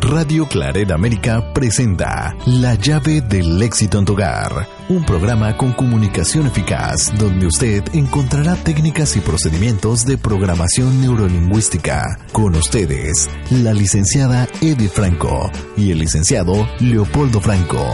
Radio 0.00 0.48
Claret 0.48 0.90
América 0.90 1.52
presenta 1.52 2.34
La 2.46 2.74
llave 2.74 3.20
del 3.20 3.62
éxito 3.62 4.00
en 4.00 4.04
tu 4.04 4.14
hogar, 4.14 4.66
un 4.88 5.04
programa 5.04 5.56
con 5.56 5.72
comunicación 5.72 6.48
eficaz 6.48 7.12
donde 7.16 7.46
usted 7.46 7.84
encontrará 7.92 8.56
técnicas 8.56 9.16
y 9.16 9.20
procedimientos 9.20 10.04
de 10.04 10.18
programación 10.18 11.00
neurolingüística. 11.00 12.18
Con 12.32 12.56
ustedes, 12.56 13.30
la 13.50 13.72
licenciada 13.72 14.48
Edith 14.60 14.90
Franco 14.90 15.50
y 15.76 15.92
el 15.92 16.00
licenciado 16.00 16.68
Leopoldo 16.80 17.40
Franco. 17.40 17.86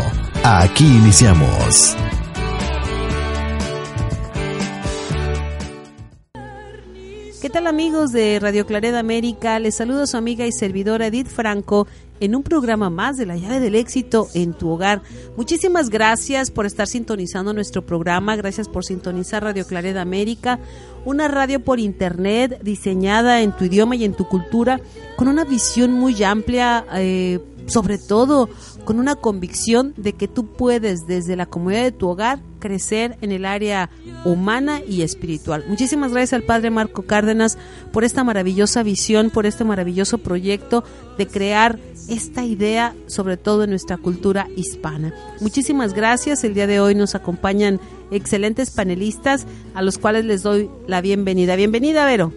Aquí 0.43 0.87
iniciamos. 0.87 1.97
¿Qué 7.51 7.55
tal 7.55 7.67
amigos 7.67 8.13
de 8.13 8.39
Radio 8.39 8.65
Claret 8.65 8.95
América? 8.95 9.59
Les 9.59 9.75
saludo 9.75 10.03
a 10.03 10.07
su 10.07 10.17
amiga 10.17 10.47
y 10.47 10.53
servidora 10.53 11.09
Edith 11.09 11.27
Franco 11.27 11.89
en 12.21 12.37
un 12.37 12.45
programa 12.45 12.91
más 12.91 13.17
de 13.17 13.27
la 13.27 13.37
llave 13.37 13.59
del 13.59 13.75
éxito 13.75 14.29
en 14.35 14.53
tu 14.53 14.69
hogar. 14.69 15.03
Muchísimas 15.37 15.91
gracias 15.91 16.53
por 16.53 16.65
estar 16.65 16.87
sintonizando 16.87 17.53
nuestro 17.53 17.85
programa, 17.85 18.37
gracias 18.37 18.69
por 18.69 18.85
sintonizar 18.85 19.43
Radio 19.43 19.67
Claret 19.67 19.97
América, 19.97 20.61
una 21.05 21.27
radio 21.27 21.59
por 21.59 21.81
internet 21.81 22.61
diseñada 22.63 23.41
en 23.41 23.51
tu 23.51 23.65
idioma 23.65 23.97
y 23.97 24.05
en 24.05 24.15
tu 24.15 24.29
cultura, 24.29 24.81
con 25.17 25.27
una 25.27 25.45
visión 25.45 25.91
muy 25.91 26.23
amplia, 26.23 26.87
eh, 26.95 27.41
sobre 27.67 27.99
todo 27.99 28.49
con 28.85 29.01
una 29.01 29.17
convicción 29.17 29.93
de 29.97 30.13
que 30.13 30.29
tú 30.29 30.47
puedes 30.53 31.01
desde 31.09 31.35
la 31.35 31.47
comunidad 31.47 31.83
de 31.83 31.93
tu 31.93 32.11
hogar 32.11 32.39
crecer 32.61 33.17
en 33.21 33.33
el 33.33 33.45
área 33.45 33.91
humana 34.25 34.81
y 34.87 35.03
espiritual. 35.03 35.65
Muchísimas 35.67 36.13
gracias 36.13 36.35
al 36.35 36.45
Padre 36.45 36.71
Marco 36.71 37.03
Cárdenas 37.03 37.59
por 37.93 38.05
esta 38.05 38.23
maravillosa 38.23 38.83
visión, 38.83 39.31
por 39.31 39.47
este 39.47 39.65
maravilloso 39.65 40.19
proyecto 40.19 40.85
de 41.19 41.27
crear 41.27 41.79
esta 42.09 42.45
idea, 42.45 42.95
sobre 43.07 43.37
todo 43.37 43.65
en 43.65 43.71
nuestra 43.71 43.97
cultura 43.97 44.47
hispana. 44.57 45.15
Muchísimas 45.41 45.95
gracias. 45.95 46.45
El 46.45 46.55
día 46.55 46.67
de 46.67 46.81
hoy 46.81 46.95
nos 46.95 47.15
acompañan 47.15 47.81
excelentes 48.11 48.71
panelistas 48.71 49.47
a 49.75 49.83
los 49.83 49.99
cuales 49.99 50.25
les 50.25 50.43
doy 50.43 50.71
la 50.87 51.01
bienvenida. 51.01 51.57
Bienvenida, 51.57 52.07
Vero. 52.07 52.33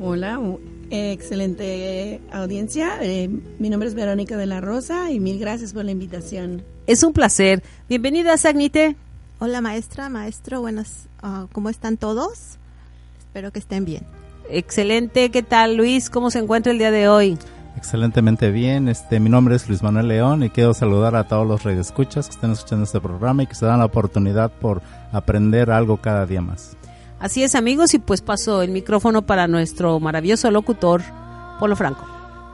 Hola, 0.00 0.40
excelente 0.90 2.20
audiencia. 2.32 2.98
Eh, 3.00 3.28
mi 3.58 3.70
nombre 3.70 3.88
es 3.88 3.94
Verónica 3.94 4.36
de 4.36 4.46
la 4.46 4.60
Rosa 4.60 5.10
y 5.10 5.20
mil 5.20 5.38
gracias 5.38 5.72
por 5.72 5.84
la 5.84 5.90
invitación. 5.90 6.62
Es 6.86 7.02
un 7.02 7.12
placer. 7.12 7.62
Bienvenida, 7.88 8.36
Sagnite. 8.36 8.96
Hola, 9.46 9.60
maestra, 9.60 10.08
maestro. 10.08 10.62
Buenas, 10.62 11.06
uh, 11.22 11.48
¿cómo 11.52 11.68
están 11.68 11.98
todos? 11.98 12.56
Espero 13.18 13.52
que 13.52 13.58
estén 13.58 13.84
bien. 13.84 14.02
Excelente. 14.48 15.30
¿Qué 15.30 15.42
tal, 15.42 15.76
Luis? 15.76 16.08
¿Cómo 16.08 16.30
se 16.30 16.38
encuentra 16.38 16.72
el 16.72 16.78
día 16.78 16.90
de 16.90 17.10
hoy? 17.10 17.36
Excelentemente 17.76 18.50
bien. 18.50 18.88
Este, 18.88 19.20
mi 19.20 19.28
nombre 19.28 19.56
es 19.56 19.68
Luis 19.68 19.82
Manuel 19.82 20.08
León 20.08 20.44
y 20.44 20.48
quiero 20.48 20.72
saludar 20.72 21.14
a 21.14 21.28
todos 21.28 21.46
los 21.46 21.62
radioescuchas 21.62 22.26
que 22.26 22.36
estén 22.36 22.52
escuchando 22.52 22.84
este 22.84 23.02
programa 23.02 23.42
y 23.42 23.46
que 23.46 23.54
se 23.54 23.66
dan 23.66 23.80
la 23.80 23.84
oportunidad 23.84 24.50
por 24.50 24.80
aprender 25.12 25.70
algo 25.70 25.98
cada 25.98 26.24
día 26.24 26.40
más. 26.40 26.74
Así 27.20 27.42
es, 27.42 27.54
amigos, 27.54 27.92
y 27.92 27.98
pues 27.98 28.22
paso 28.22 28.62
el 28.62 28.70
micrófono 28.70 29.26
para 29.26 29.46
nuestro 29.46 30.00
maravilloso 30.00 30.50
locutor, 30.50 31.02
Polo 31.60 31.76
Franco. 31.76 32.06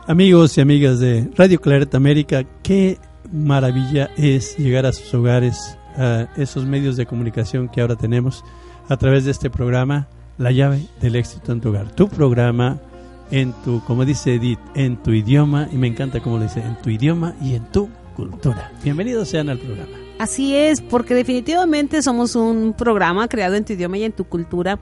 Amigos 0.09 0.59
y 0.59 0.61
amigas 0.61 0.99
de 0.99 1.31
Radio 1.37 1.61
Claret 1.61 1.95
América, 1.95 2.43
qué 2.65 2.99
maravilla 3.31 4.11
es 4.17 4.57
llegar 4.59 4.87
a 4.87 4.93
sus 4.93 5.15
hogares, 5.15 5.77
a 5.97 6.29
esos 6.37 6.65
medios 6.65 6.97
de 6.97 7.07
comunicación 7.07 7.69
que 7.69 7.81
ahora 7.81 7.97
tenemos 7.97 8.45
a 8.89 8.97
través 8.97 9.25
de 9.25 9.31
este 9.31 9.51
programa, 9.51 10.09
La 10.39 10.53
llave 10.53 10.87
del 11.01 11.17
éxito 11.17 11.53
en 11.53 11.61
tu 11.61 11.69
hogar. 11.69 11.95
Tu 11.95 12.09
programa 12.09 12.78
en 13.31 13.53
tu, 13.65 13.83
como 13.84 14.05
dice 14.05 14.34
Edith, 14.34 14.59
en 14.75 14.97
tu 14.97 15.12
idioma, 15.12 15.69
y 15.73 15.77
me 15.77 15.87
encanta 15.87 16.21
como 16.21 16.39
lo 16.39 16.45
dice, 16.45 16.61
en 16.61 16.77
tu 16.83 16.91
idioma 16.91 17.34
y 17.41 17.55
en 17.55 17.65
tu 17.71 17.89
cultura. 18.17 18.73
Bienvenidos 18.83 19.29
sean 19.29 19.49
al 19.49 19.59
programa. 19.59 19.97
Así 20.19 20.55
es, 20.55 20.81
porque 20.81 21.15
definitivamente 21.15 22.03
somos 22.03 22.34
un 22.34 22.75
programa 22.77 23.29
creado 23.29 23.55
en 23.55 23.65
tu 23.65 23.73
idioma 23.73 23.99
y 23.99 24.05
en 24.05 24.12
tu 24.12 24.25
cultura. 24.25 24.79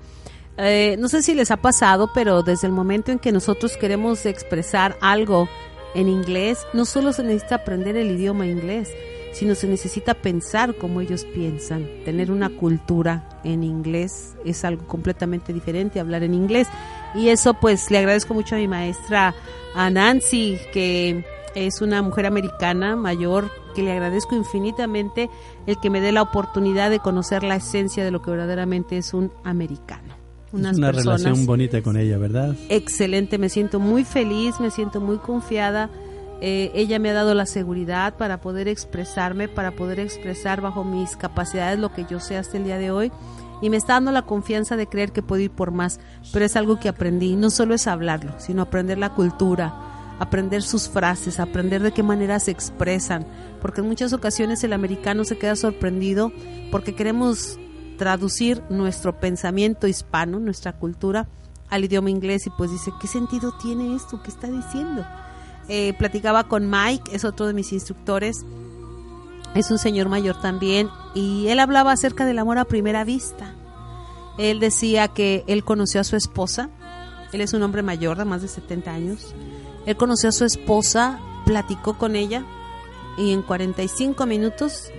Eh, 0.56 0.96
no 0.98 1.08
sé 1.08 1.22
si 1.22 1.34
les 1.34 1.50
ha 1.50 1.58
pasado, 1.58 2.10
pero 2.12 2.42
desde 2.42 2.66
el 2.66 2.72
momento 2.72 3.12
en 3.12 3.18
que 3.18 3.30
nosotros 3.30 3.76
queremos 3.76 4.26
expresar 4.26 4.96
algo 5.00 5.48
en 5.94 6.08
inglés, 6.08 6.66
no 6.72 6.84
solo 6.84 7.12
se 7.12 7.22
necesita 7.22 7.56
aprender 7.56 7.96
el 7.96 8.10
idioma 8.10 8.46
inglés, 8.46 8.90
sino 9.32 9.54
se 9.54 9.68
necesita 9.68 10.14
pensar 10.14 10.74
como 10.74 11.00
ellos 11.00 11.24
piensan. 11.24 11.86
Tener 12.04 12.30
una 12.30 12.50
cultura 12.50 13.40
en 13.44 13.62
inglés 13.62 14.34
es 14.44 14.64
algo 14.64 14.86
completamente 14.86 15.52
diferente, 15.52 16.00
hablar 16.00 16.22
en 16.22 16.34
inglés. 16.34 16.68
Y 17.14 17.28
eso 17.28 17.54
pues 17.54 17.90
le 17.90 17.98
agradezco 17.98 18.34
mucho 18.34 18.56
a 18.56 18.58
mi 18.58 18.68
maestra, 18.68 19.34
a 19.74 19.90
Nancy, 19.90 20.58
que 20.72 21.24
es 21.54 21.80
una 21.80 22.02
mujer 22.02 22.26
americana 22.26 22.96
mayor, 22.96 23.50
que 23.74 23.82
le 23.82 23.92
agradezco 23.92 24.34
infinitamente 24.34 25.30
el 25.66 25.78
que 25.78 25.90
me 25.90 26.00
dé 26.00 26.12
la 26.12 26.22
oportunidad 26.22 26.90
de 26.90 27.00
conocer 27.00 27.42
la 27.42 27.56
esencia 27.56 28.04
de 28.04 28.10
lo 28.10 28.22
que 28.22 28.30
verdaderamente 28.30 28.96
es 28.96 29.14
un 29.14 29.32
americano. 29.44 30.14
Unas 30.50 30.78
una 30.78 30.92
relación 30.92 31.44
bonita 31.44 31.82
con 31.82 31.98
ella, 31.98 32.16
¿verdad? 32.16 32.56
Excelente, 32.70 33.36
me 33.38 33.50
siento 33.50 33.80
muy 33.80 34.04
feliz, 34.04 34.58
me 34.60 34.70
siento 34.70 35.00
muy 35.00 35.18
confiada. 35.18 35.90
Eh, 36.40 36.70
ella 36.74 36.98
me 36.98 37.10
ha 37.10 37.14
dado 37.14 37.34
la 37.34 37.46
seguridad 37.46 38.14
para 38.16 38.40
poder 38.40 38.68
expresarme, 38.68 39.48
para 39.48 39.72
poder 39.72 39.98
expresar 39.98 40.60
bajo 40.60 40.84
mis 40.84 41.16
capacidades 41.16 41.78
lo 41.78 41.92
que 41.92 42.04
yo 42.04 42.20
sé 42.20 42.36
hasta 42.36 42.56
el 42.56 42.64
día 42.64 42.78
de 42.78 42.92
hoy 42.92 43.12
y 43.60 43.70
me 43.70 43.76
está 43.76 43.94
dando 43.94 44.12
la 44.12 44.22
confianza 44.22 44.76
de 44.76 44.86
creer 44.86 45.12
que 45.12 45.22
puedo 45.22 45.42
ir 45.42 45.50
por 45.50 45.72
más, 45.72 45.98
pero 46.32 46.44
es 46.44 46.56
algo 46.56 46.78
que 46.78 46.88
aprendí, 46.88 47.36
no 47.36 47.50
solo 47.50 47.74
es 47.74 47.86
hablarlo, 47.86 48.32
sino 48.38 48.62
aprender 48.62 48.98
la 48.98 49.14
cultura, 49.14 49.74
aprender 50.18 50.62
sus 50.62 50.88
frases, 50.88 51.40
aprender 51.40 51.82
de 51.82 51.92
qué 51.92 52.02
manera 52.02 52.38
se 52.40 52.50
expresan, 52.50 53.26
porque 53.60 53.80
en 53.80 53.88
muchas 53.88 54.12
ocasiones 54.12 54.62
el 54.64 54.72
americano 54.72 55.24
se 55.24 55.38
queda 55.38 55.56
sorprendido 55.56 56.32
porque 56.70 56.94
queremos 56.94 57.58
traducir 57.96 58.62
nuestro 58.70 59.18
pensamiento 59.18 59.88
hispano, 59.88 60.38
nuestra 60.38 60.74
cultura, 60.74 61.26
al 61.68 61.84
idioma 61.84 62.10
inglés 62.10 62.46
y 62.46 62.50
pues 62.50 62.70
dice, 62.70 62.92
¿qué 63.00 63.08
sentido 63.08 63.52
tiene 63.60 63.94
esto? 63.94 64.22
¿Qué 64.22 64.30
está 64.30 64.46
diciendo? 64.46 65.04
Eh, 65.68 65.92
platicaba 65.98 66.44
con 66.44 66.70
Mike, 66.70 67.14
es 67.14 67.24
otro 67.24 67.46
de 67.46 67.52
mis 67.52 67.72
instructores, 67.72 68.44
es 69.54 69.70
un 69.70 69.78
señor 69.78 70.08
mayor 70.08 70.40
también, 70.40 70.88
y 71.14 71.48
él 71.48 71.60
hablaba 71.60 71.92
acerca 71.92 72.24
del 72.24 72.38
amor 72.38 72.58
a 72.58 72.64
primera 72.64 73.04
vista. 73.04 73.54
Él 74.38 74.60
decía 74.60 75.08
que 75.08 75.44
él 75.46 75.64
conoció 75.64 76.00
a 76.00 76.04
su 76.04 76.16
esposa, 76.16 76.70
él 77.32 77.42
es 77.42 77.52
un 77.52 77.62
hombre 77.62 77.82
mayor 77.82 78.16
de 78.16 78.24
más 78.24 78.40
de 78.40 78.48
70 78.48 78.90
años, 78.90 79.34
él 79.84 79.96
conoció 79.96 80.30
a 80.30 80.32
su 80.32 80.44
esposa, 80.44 81.18
platicó 81.44 81.98
con 81.98 82.16
ella 82.16 82.44
y 83.18 83.32
en 83.32 83.42
45 83.42 84.26
minutos 84.26 84.90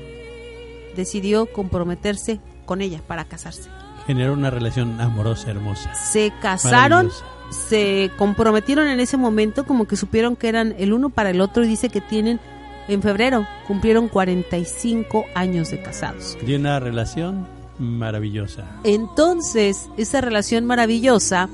decidió 0.96 1.46
comprometerse 1.52 2.42
con 2.66 2.82
ella 2.82 3.02
para 3.08 3.26
casarse. 3.26 3.70
Generó 4.06 4.34
una 4.34 4.50
relación 4.50 5.00
amorosa, 5.00 5.50
hermosa. 5.50 5.94
Se 5.96 6.34
casaron, 6.42 7.10
se 7.50 8.12
comprometieron 8.18 8.88
en 8.88 9.00
ese 9.00 9.18
momento 9.18 9.66
como 9.66 9.86
que 9.86 9.96
supieron 9.96 10.36
que 10.36 10.50
eran 10.50 10.76
el 10.78 10.94
uno 10.94 11.10
para 11.10 11.32
el 11.32 11.42
otro 11.42 11.64
y 11.64 11.68
dice 11.68 11.90
que 11.90 12.02
tienen 12.02 12.40
en 12.88 13.02
febrero 13.02 13.48
cumplieron 13.68 14.08
45 14.08 15.26
años 15.36 15.70
de 15.70 15.82
casados. 15.82 16.38
Y 16.46 16.56
una 16.56 16.80
relación 16.80 17.48
maravillosa. 17.78 18.66
Entonces, 18.84 19.90
esa 19.98 20.22
relación 20.22 20.66
maravillosa 20.66 21.50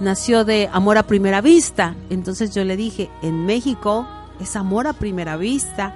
nació 0.00 0.44
de 0.44 0.68
amor 0.72 0.96
a 0.98 1.02
primera 1.02 1.40
vista. 1.40 1.94
Entonces 2.10 2.54
yo 2.54 2.64
le 2.64 2.76
dije, 2.76 3.10
en 3.22 3.46
México 3.46 4.06
es 4.40 4.56
amor 4.56 4.86
a 4.86 4.92
primera 4.92 5.36
vista. 5.36 5.94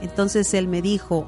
Entonces 0.00 0.52
él 0.54 0.68
me 0.68 0.82
dijo, 0.82 1.26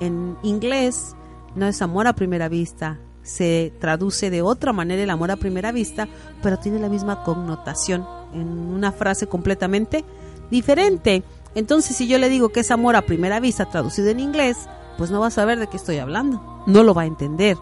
en 0.00 0.36
inglés 0.42 1.16
no 1.54 1.66
es 1.66 1.82
amor 1.82 2.06
a 2.06 2.14
primera 2.14 2.48
vista, 2.48 2.98
se 3.24 3.72
traduce 3.80 4.30
de 4.30 4.42
otra 4.42 4.72
manera 4.72 5.02
el 5.02 5.10
amor 5.10 5.32
a 5.32 5.36
primera 5.36 5.72
vista, 5.72 6.06
pero 6.42 6.58
tiene 6.58 6.78
la 6.78 6.88
misma 6.88 7.24
connotación 7.24 8.06
en 8.32 8.48
una 8.48 8.92
frase 8.92 9.26
completamente 9.26 10.04
diferente. 10.50 11.24
Entonces, 11.54 11.96
si 11.96 12.06
yo 12.06 12.18
le 12.18 12.28
digo 12.28 12.50
que 12.50 12.60
es 12.60 12.70
amor 12.70 12.94
a 12.94 13.02
primera 13.02 13.40
vista 13.40 13.64
traducido 13.64 14.08
en 14.10 14.20
inglés, 14.20 14.68
pues 14.98 15.10
no 15.10 15.20
va 15.20 15.28
a 15.28 15.32
saber 15.32 15.58
de 15.58 15.66
qué 15.66 15.76
estoy 15.76 15.98
hablando, 15.98 16.62
no 16.66 16.82
lo 16.84 16.94
va 16.94 17.02
a 17.02 17.06
entender. 17.06 17.56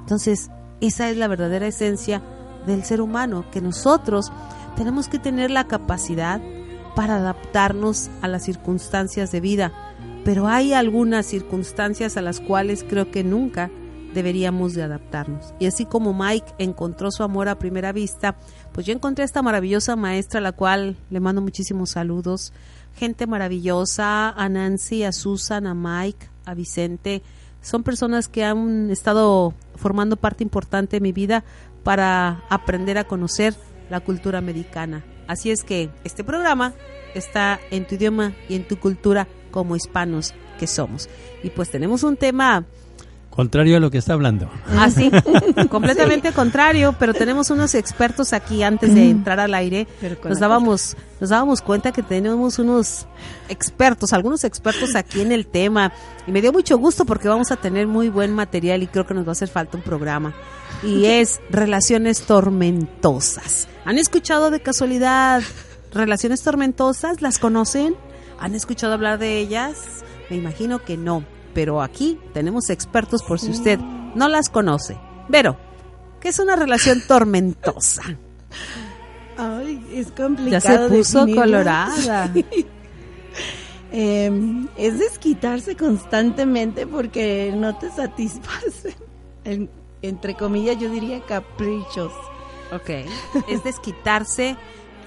Entonces, 0.00 0.50
esa 0.80 1.10
es 1.10 1.16
la 1.16 1.28
verdadera 1.28 1.66
esencia 1.66 2.22
del 2.66 2.84
ser 2.84 3.00
humano, 3.00 3.44
que 3.50 3.60
nosotros 3.60 4.30
tenemos 4.76 5.08
que 5.08 5.18
tener 5.18 5.50
la 5.50 5.64
capacidad 5.64 6.40
para 6.94 7.16
adaptarnos 7.16 8.10
a 8.22 8.28
las 8.28 8.44
circunstancias 8.44 9.32
de 9.32 9.40
vida, 9.40 9.72
pero 10.24 10.46
hay 10.46 10.74
algunas 10.74 11.26
circunstancias 11.26 12.16
a 12.16 12.22
las 12.22 12.40
cuales 12.40 12.84
creo 12.88 13.10
que 13.10 13.24
nunca 13.24 13.70
deberíamos 14.18 14.74
de 14.74 14.82
adaptarnos. 14.82 15.54
Y 15.60 15.66
así 15.66 15.86
como 15.86 16.12
Mike 16.12 16.52
encontró 16.58 17.12
su 17.12 17.22
amor 17.22 17.48
a 17.48 17.60
primera 17.60 17.92
vista, 17.92 18.34
pues 18.72 18.84
yo 18.84 18.92
encontré 18.92 19.22
a 19.22 19.26
esta 19.26 19.42
maravillosa 19.42 19.94
maestra 19.94 20.40
a 20.40 20.42
la 20.42 20.50
cual 20.50 20.96
le 21.08 21.20
mando 21.20 21.40
muchísimos 21.40 21.90
saludos. 21.90 22.52
Gente 22.96 23.28
maravillosa, 23.28 24.30
a 24.30 24.48
Nancy, 24.48 25.04
a 25.04 25.12
Susan, 25.12 25.68
a 25.68 25.74
Mike, 25.74 26.26
a 26.44 26.54
Vicente. 26.54 27.22
Son 27.62 27.84
personas 27.84 28.26
que 28.26 28.44
han 28.44 28.90
estado 28.90 29.54
formando 29.76 30.16
parte 30.16 30.42
importante 30.42 30.96
de 30.96 31.00
mi 31.00 31.12
vida 31.12 31.44
para 31.84 32.42
aprender 32.50 32.98
a 32.98 33.04
conocer 33.04 33.54
la 33.88 34.00
cultura 34.00 34.38
americana. 34.38 35.04
Así 35.28 35.52
es 35.52 35.62
que 35.62 35.90
este 36.02 36.24
programa 36.24 36.72
está 37.14 37.60
en 37.70 37.86
tu 37.86 37.94
idioma 37.94 38.32
y 38.48 38.56
en 38.56 38.66
tu 38.66 38.80
cultura 38.80 39.28
como 39.52 39.76
hispanos 39.76 40.34
que 40.58 40.66
somos. 40.66 41.08
Y 41.44 41.50
pues 41.50 41.70
tenemos 41.70 42.02
un 42.02 42.16
tema 42.16 42.66
Contrario 43.38 43.76
a 43.76 43.80
lo 43.80 43.92
que 43.92 43.98
está 43.98 44.14
hablando. 44.14 44.50
así, 44.76 45.12
completamente 45.70 46.32
contrario, 46.32 46.96
pero 46.98 47.14
tenemos 47.14 47.50
unos 47.50 47.76
expertos 47.76 48.32
aquí 48.32 48.64
antes 48.64 48.92
de 48.92 49.10
entrar 49.10 49.38
al 49.38 49.54
aire. 49.54 49.86
Nos 50.24 50.40
dábamos, 50.40 50.96
nos 51.20 51.30
dábamos 51.30 51.62
cuenta 51.62 51.92
que 51.92 52.02
tenemos 52.02 52.58
unos 52.58 53.06
expertos, 53.48 54.12
algunos 54.12 54.42
expertos 54.42 54.96
aquí 54.96 55.20
en 55.20 55.30
el 55.30 55.46
tema. 55.46 55.92
Y 56.26 56.32
me 56.32 56.40
dio 56.40 56.52
mucho 56.52 56.78
gusto 56.78 57.04
porque 57.04 57.28
vamos 57.28 57.52
a 57.52 57.56
tener 57.56 57.86
muy 57.86 58.08
buen 58.08 58.34
material 58.34 58.82
y 58.82 58.88
creo 58.88 59.06
que 59.06 59.14
nos 59.14 59.24
va 59.24 59.28
a 59.28 59.32
hacer 59.34 59.46
falta 59.48 59.76
un 59.76 59.84
programa. 59.84 60.34
Y 60.82 61.04
es 61.04 61.40
relaciones 61.48 62.22
tormentosas. 62.22 63.68
¿Han 63.84 63.98
escuchado 63.98 64.50
de 64.50 64.58
casualidad 64.58 65.44
relaciones 65.94 66.42
tormentosas? 66.42 67.22
¿Las 67.22 67.38
conocen? 67.38 67.94
¿Han 68.40 68.56
escuchado 68.56 68.94
hablar 68.94 69.20
de 69.20 69.38
ellas? 69.38 70.02
Me 70.28 70.34
imagino 70.34 70.80
que 70.80 70.96
no, 70.96 71.22
pero 71.58 71.82
aquí 71.82 72.20
tenemos 72.32 72.70
expertos 72.70 73.20
por 73.24 73.40
si 73.40 73.50
usted 73.50 73.80
no 74.14 74.28
las 74.28 74.48
conoce. 74.48 74.96
Vero, 75.28 75.56
¿qué 76.20 76.28
es 76.28 76.38
una 76.38 76.54
relación 76.54 77.02
tormentosa? 77.08 78.02
Ay, 79.36 79.84
es 79.92 80.06
Ya 80.06 80.14
complicado. 80.14 80.88
se 80.88 80.94
puso 80.96 81.26
colorada. 81.34 82.32
Eh, 83.90 84.30
es 84.76 84.98
desquitarse 84.98 85.74
constantemente 85.74 86.86
porque 86.86 87.52
no 87.56 87.76
te 87.78 87.90
satisfacen. 87.90 88.94
En- 89.44 89.70
entre 90.02 90.34
comillas, 90.34 90.78
yo 90.78 90.90
diría 90.90 91.20
caprichos. 91.24 92.12
Ok. 92.70 92.90
Es 93.48 93.64
desquitarse 93.64 94.56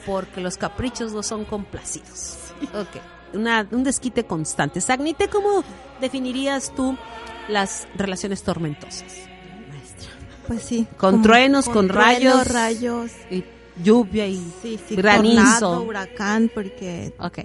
porque 0.05 0.41
los 0.41 0.57
caprichos 0.57 1.13
no 1.13 1.21
son 1.23 1.45
complacidos. 1.45 2.37
Ok. 2.73 2.99
Una, 3.33 3.67
un 3.71 3.83
desquite 3.83 4.25
constante. 4.25 4.81
Sagnite, 4.81 5.27
¿cómo 5.29 5.63
definirías 5.99 6.73
tú 6.75 6.97
las 7.47 7.87
relaciones 7.95 8.43
tormentosas? 8.43 9.13
Pues 10.47 10.63
sí. 10.63 10.87
Con 10.97 11.21
truenos, 11.21 11.69
con 11.69 11.87
truenos, 11.87 12.47
rayos. 12.47 12.47
rayos. 12.47 13.11
Y 13.29 13.43
lluvia 13.81 14.27
y... 14.27 14.35
Sí, 14.61 14.79
sí, 14.87 14.95
granizo. 14.95 15.35
tornado, 15.59 15.83
huracán, 15.83 16.51
porque 16.53 17.13
Ok. 17.19 17.39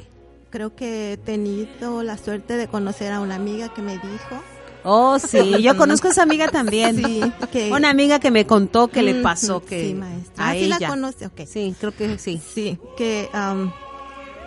creo 0.50 0.74
que 0.74 1.12
he 1.12 1.16
tenido 1.16 2.02
la 2.02 2.18
suerte 2.18 2.54
de 2.56 2.66
conocer 2.66 3.12
a 3.12 3.20
una 3.20 3.36
amiga 3.36 3.72
que 3.72 3.82
me 3.82 3.92
dijo. 3.92 4.42
Oh, 4.82 5.18
sí. 5.18 5.62
Yo 5.62 5.76
conozco 5.76 6.08
a 6.08 6.10
esa 6.10 6.22
amiga 6.22 6.48
también. 6.48 6.96
Sí, 6.96 7.20
que 7.52 7.70
Una 7.72 7.90
amiga 7.90 8.18
que 8.18 8.30
me 8.30 8.46
contó 8.46 8.88
que 8.88 9.02
le 9.02 9.14
pasó 9.22 9.64
que 9.64 9.88
Sí, 9.88 9.94
maestra. 9.94 10.44
a 10.44 10.50
Ah, 10.50 10.52
sí 10.54 10.64
ella. 10.64 10.76
la 10.80 10.88
conoce, 10.88 11.26
ok. 11.26 11.40
Sí, 11.46 11.74
creo 11.78 11.94
que 11.94 12.18
sí. 12.18 12.40
Sí, 12.54 12.78
que 12.96 13.28
am, 13.32 13.72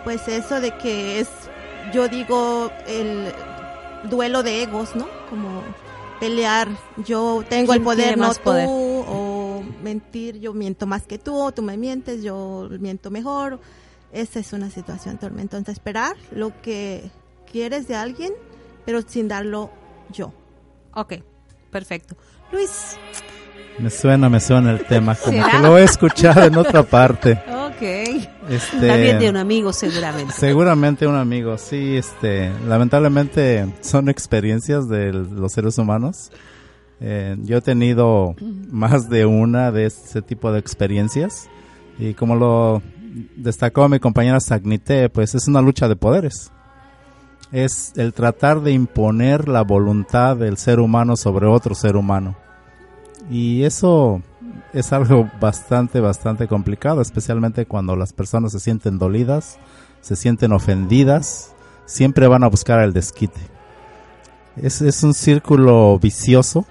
pues 0.04 0.26
eso 0.28 0.60
de 0.60 0.72
que 0.72 1.20
es, 1.20 1.28
yo 1.92 2.08
digo, 2.08 2.70
el 2.86 3.32
duelo 4.08 4.42
de 4.42 4.62
egos, 4.62 4.94
¿no? 4.96 5.08
Como 5.28 5.62
pelear, 6.18 6.68
yo 7.06 7.44
tengo 7.48 7.72
el 7.72 7.82
¿Quién 7.82 7.96
tiene 7.96 8.14
poder, 8.14 8.18
no 8.18 8.34
tú, 8.34 8.40
poder? 8.42 8.66
o 8.68 9.62
mentir, 9.82 10.38
yo 10.38 10.52
miento 10.52 10.86
más 10.86 11.06
que 11.06 11.18
tú, 11.18 11.34
o 11.36 11.52
tú 11.52 11.62
me 11.62 11.76
mientes, 11.76 12.22
yo 12.22 12.68
miento 12.78 13.10
mejor. 13.10 13.60
Esa 14.12 14.40
es 14.40 14.52
una 14.52 14.70
situación 14.70 15.18
tormentosa. 15.18 15.70
Esperar 15.70 16.16
lo 16.32 16.52
que 16.62 17.10
quieres 17.50 17.86
de 17.88 17.96
alguien, 17.96 18.32
pero 18.84 19.02
sin 19.02 19.28
darlo 19.28 19.70
yo. 20.12 20.32
Ok, 20.94 21.14
perfecto. 21.70 22.16
Luis. 22.52 22.96
Me 23.78 23.88
suena, 23.88 24.28
me 24.28 24.40
suena 24.40 24.72
el 24.72 24.84
tema, 24.84 25.14
como 25.14 25.38
¿Será? 25.38 25.50
que 25.52 25.58
lo 25.58 25.78
he 25.78 25.84
escuchado 25.84 26.42
en 26.44 26.56
otra 26.56 26.82
parte. 26.82 27.40
Ok. 27.80 27.86
Este, 28.50 28.88
También 28.88 29.18
de 29.18 29.30
un 29.30 29.36
amigo, 29.38 29.72
seguramente. 29.72 30.34
Seguramente 30.34 31.06
un 31.06 31.14
amigo, 31.16 31.56
sí, 31.56 31.96
este, 31.96 32.52
lamentablemente 32.68 33.66
son 33.80 34.10
experiencias 34.10 34.86
de 34.86 35.14
los 35.14 35.52
seres 35.52 35.78
humanos. 35.78 36.30
Eh, 37.00 37.36
yo 37.40 37.56
he 37.56 37.60
tenido 37.62 38.34
más 38.70 39.08
de 39.08 39.24
una 39.24 39.72
de 39.72 39.86
ese 39.86 40.20
tipo 40.20 40.52
de 40.52 40.58
experiencias 40.58 41.48
y 41.98 42.12
como 42.12 42.36
lo 42.36 42.82
destacó 43.36 43.88
mi 43.88 43.98
compañera 43.98 44.40
Sagnité, 44.40 45.08
pues 45.08 45.34
es 45.34 45.48
una 45.48 45.62
lucha 45.62 45.88
de 45.88 45.96
poderes. 45.96 46.52
Es 47.50 47.94
el 47.96 48.12
tratar 48.12 48.60
de 48.60 48.72
imponer 48.72 49.48
la 49.48 49.62
voluntad 49.62 50.36
del 50.36 50.58
ser 50.58 50.80
humano 50.80 51.16
sobre 51.16 51.46
otro 51.46 51.74
ser 51.74 51.96
humano. 51.96 52.36
Y 53.30 53.64
eso 53.64 54.20
es 54.72 54.92
algo 54.92 55.30
bastante, 55.40 56.00
bastante 56.00 56.46
complicado, 56.48 57.00
especialmente 57.00 57.66
cuando 57.66 57.96
las 57.96 58.12
personas 58.12 58.52
se 58.52 58.60
sienten 58.60 58.98
dolidas, 58.98 59.58
se 60.00 60.16
sienten 60.16 60.52
ofendidas, 60.52 61.54
siempre 61.86 62.26
van 62.26 62.44
a 62.44 62.48
buscar 62.48 62.80
el 62.80 62.92
desquite. 62.92 63.40
Es, 64.56 64.80
es 64.82 65.02
un 65.02 65.14
círculo 65.14 65.98
vicioso 65.98 66.66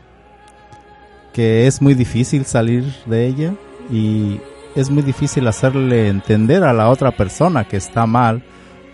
que 1.34 1.68
es 1.68 1.82
muy 1.82 1.94
difícil 1.94 2.46
salir 2.46 2.94
de 3.06 3.28
ella 3.28 3.54
y 3.90 4.40
es 4.76 4.90
muy 4.90 5.04
difícil 5.04 5.48
hacerle 5.48 6.08
entender 6.08 6.64
a 6.64 6.74
la 6.74 6.90
otra 6.90 7.12
persona 7.12 7.66
que 7.66 7.78
está 7.78 8.06
mal, 8.06 8.44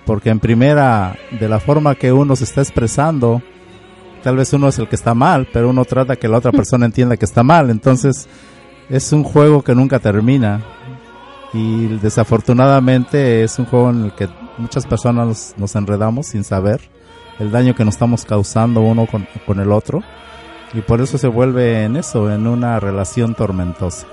porque 0.06 0.30
en 0.30 0.40
primera, 0.40 1.16
de 1.40 1.50
la 1.50 1.60
forma 1.60 1.96
que 1.96 2.12
uno 2.12 2.36
se 2.36 2.44
está 2.44 2.62
expresando, 2.62 3.42
tal 4.24 4.38
vez 4.38 4.54
uno 4.54 4.68
es 4.68 4.80
el 4.80 4.88
que 4.88 4.96
está 4.96 5.14
mal, 5.14 5.48
pero 5.52 5.70
uno 5.70 5.86
trata 5.86 6.16
que 6.16 6.28
la 6.28 6.38
otra 6.38 6.52
persona 6.54 6.86
entienda 6.86 7.18
que 7.18 7.26
está 7.26 7.44
mal, 7.44 7.70
entonces 7.70 8.28
es 8.90 9.12
un 9.12 9.24
juego 9.24 9.64
que 9.64 9.76
nunca 9.76 10.00
termina 10.00 10.64
y 11.54 11.88
desafortunadamente 11.98 13.44
es 13.44 13.58
un 13.60 13.66
juego 13.66 13.90
en 13.90 14.06
el 14.06 14.14
que 14.14 14.28
muchas 14.58 14.86
personas 14.86 15.56
nos, 15.58 15.76
enredamos 15.76 16.28
sin 16.28 16.44
saber 16.44 16.82
el 17.40 17.52
daño 17.52 17.76
que 17.76 17.86
nos 17.86 17.96
estamos 17.96 18.26
causando 18.26 18.82
uno 18.82 19.08
con, 19.08 19.28
con 19.46 19.60
el 19.60 19.72
otro 19.72 20.02
y 20.74 20.82
por 20.82 21.02
eso 21.02 21.18
se 21.18 21.28
vuelve 21.28 21.84
en 21.84 21.96
eso, 21.96 22.32
en 22.32 22.48
una 22.48 22.80
relación 22.80 23.36
tormentosa. 23.36 24.08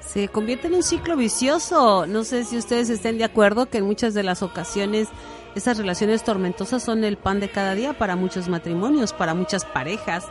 Se 0.00 0.28
convierte 0.28 0.68
en 0.68 0.74
un 0.74 0.82
ciclo 0.82 1.16
vicioso. 1.16 2.06
No 2.06 2.24
sé 2.24 2.44
si 2.44 2.56
ustedes 2.56 2.88
estén 2.88 3.18
de 3.18 3.24
acuerdo 3.24 3.66
que 3.66 3.78
en 3.78 3.84
muchas 3.84 4.14
de 4.14 4.22
las 4.22 4.42
ocasiones 4.42 5.08
esas 5.54 5.76
relaciones 5.76 6.24
tormentosas 6.24 6.82
son 6.82 7.04
el 7.04 7.18
pan 7.18 7.40
de 7.40 7.50
cada 7.50 7.74
día 7.74 7.92
para 7.92 8.16
muchos 8.16 8.48
matrimonios, 8.48 9.12
para 9.12 9.34
muchas 9.34 9.66
parejas. 9.66 10.24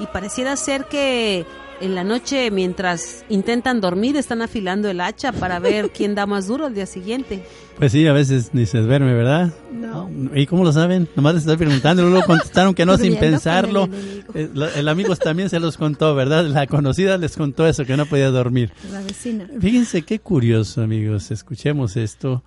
Y 0.00 0.06
pareciera 0.06 0.56
ser 0.56 0.86
que 0.86 1.46
en 1.80 1.94
la 1.94 2.04
noche, 2.04 2.50
mientras 2.50 3.24
intentan 3.28 3.80
dormir, 3.80 4.16
están 4.16 4.42
afilando 4.42 4.88
el 4.88 5.00
hacha 5.00 5.32
para 5.32 5.58
ver 5.58 5.90
quién 5.94 6.14
da 6.14 6.26
más 6.26 6.46
duro 6.46 6.66
al 6.66 6.74
día 6.74 6.86
siguiente. 6.86 7.44
Pues 7.78 7.92
sí, 7.92 8.06
a 8.06 8.12
veces 8.12 8.50
ni 8.52 8.66
se 8.66 8.78
duerme, 8.78 9.14
¿verdad? 9.14 9.54
No. 9.72 10.10
¿Y 10.34 10.46
cómo 10.46 10.64
lo 10.64 10.72
saben? 10.72 11.08
Nomás 11.16 11.34
les 11.34 11.42
estoy 11.44 11.56
preguntando, 11.56 12.02
luego 12.02 12.26
contestaron 12.26 12.74
que 12.74 12.84
no 12.84 12.98
sin 12.98 13.16
pensarlo. 13.16 13.88
el. 14.34 14.62
Eh, 14.62 14.70
El, 14.76 14.88
amigo 14.88 15.16
también 15.16 15.48
se 15.48 15.60
los 15.60 15.78
contó, 15.78 16.14
¿verdad? 16.14 16.44
La 16.46 16.66
conocida 16.66 17.16
les 17.16 17.36
contó 17.36 17.66
eso, 17.66 17.86
que 17.86 17.96
no 17.96 18.04
podía 18.04 18.30
dormir. 18.30 18.72
La 18.92 19.00
vecina. 19.00 19.48
Fíjense 19.58 20.02
qué 20.02 20.18
curioso, 20.18 20.82
amigos. 20.82 21.30
Escuchemos 21.30 21.96
esto. 21.96 22.44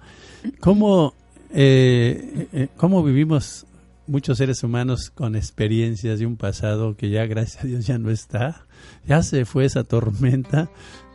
¿Cómo, 0.59 1.15
eh, 1.51 2.47
eh, 2.53 2.67
cómo 2.77 3.03
vivimos 3.03 3.65
muchos 4.05 4.37
seres 4.37 4.63
humanos 4.63 5.09
con 5.09 5.35
experiencias 5.35 6.19
de 6.19 6.25
un 6.25 6.37
pasado 6.37 6.95
que 6.95 7.09
ya, 7.09 7.25
gracias 7.25 7.63
a 7.63 7.67
Dios, 7.67 7.87
ya 7.87 7.97
no 7.97 8.11
está? 8.11 8.65
Ya 9.07 9.21
se 9.23 9.45
fue 9.45 9.65
esa 9.65 9.83
tormenta, 9.83 10.69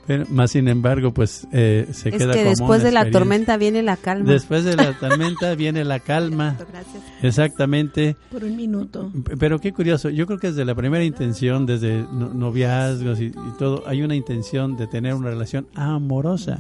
pero 0.07 0.25
más 0.31 0.53
sin 0.53 0.69
embargo, 0.69 1.13
pues 1.13 1.47
eh, 1.53 1.87
se 1.93 2.09
Es 2.09 2.17
queda 2.17 2.33
que 2.33 2.39
como 2.41 2.51
después 2.51 2.81
una 2.81 2.85
de 2.89 2.93
la 2.93 3.11
tormenta 3.11 3.57
viene 3.59 3.83
la 3.83 3.97
calma. 3.97 4.31
Después 4.33 4.65
de 4.65 4.75
la 4.77 4.93
tormenta 5.01 5.55
viene 5.55 5.85
la 5.85 6.01
calma. 6.01 6.57
Gracias. 6.59 7.03
Exactamente. 7.23 8.17
Por 8.31 8.45
un 8.45 8.57
minuto. 8.57 9.13
Pero 9.39 9.59
qué 9.59 9.73
curioso, 9.73 10.09
yo 10.11 10.27
creo 10.27 10.39
que 10.39 10.49
desde 10.49 10.65
la 10.65 10.75
primera 10.75 11.05
intención, 11.05 11.67
desde 11.67 12.03
no- 12.13 12.33
noviazgos 12.33 13.21
y, 13.21 13.27
y 13.27 13.33
todo, 13.59 13.85
hay 13.87 14.03
una 14.03 14.15
intención 14.15 14.77
de 14.77 14.87
tener 14.87 15.15
una 15.15 15.29
relación 15.31 15.67
amorosa. 15.75 16.59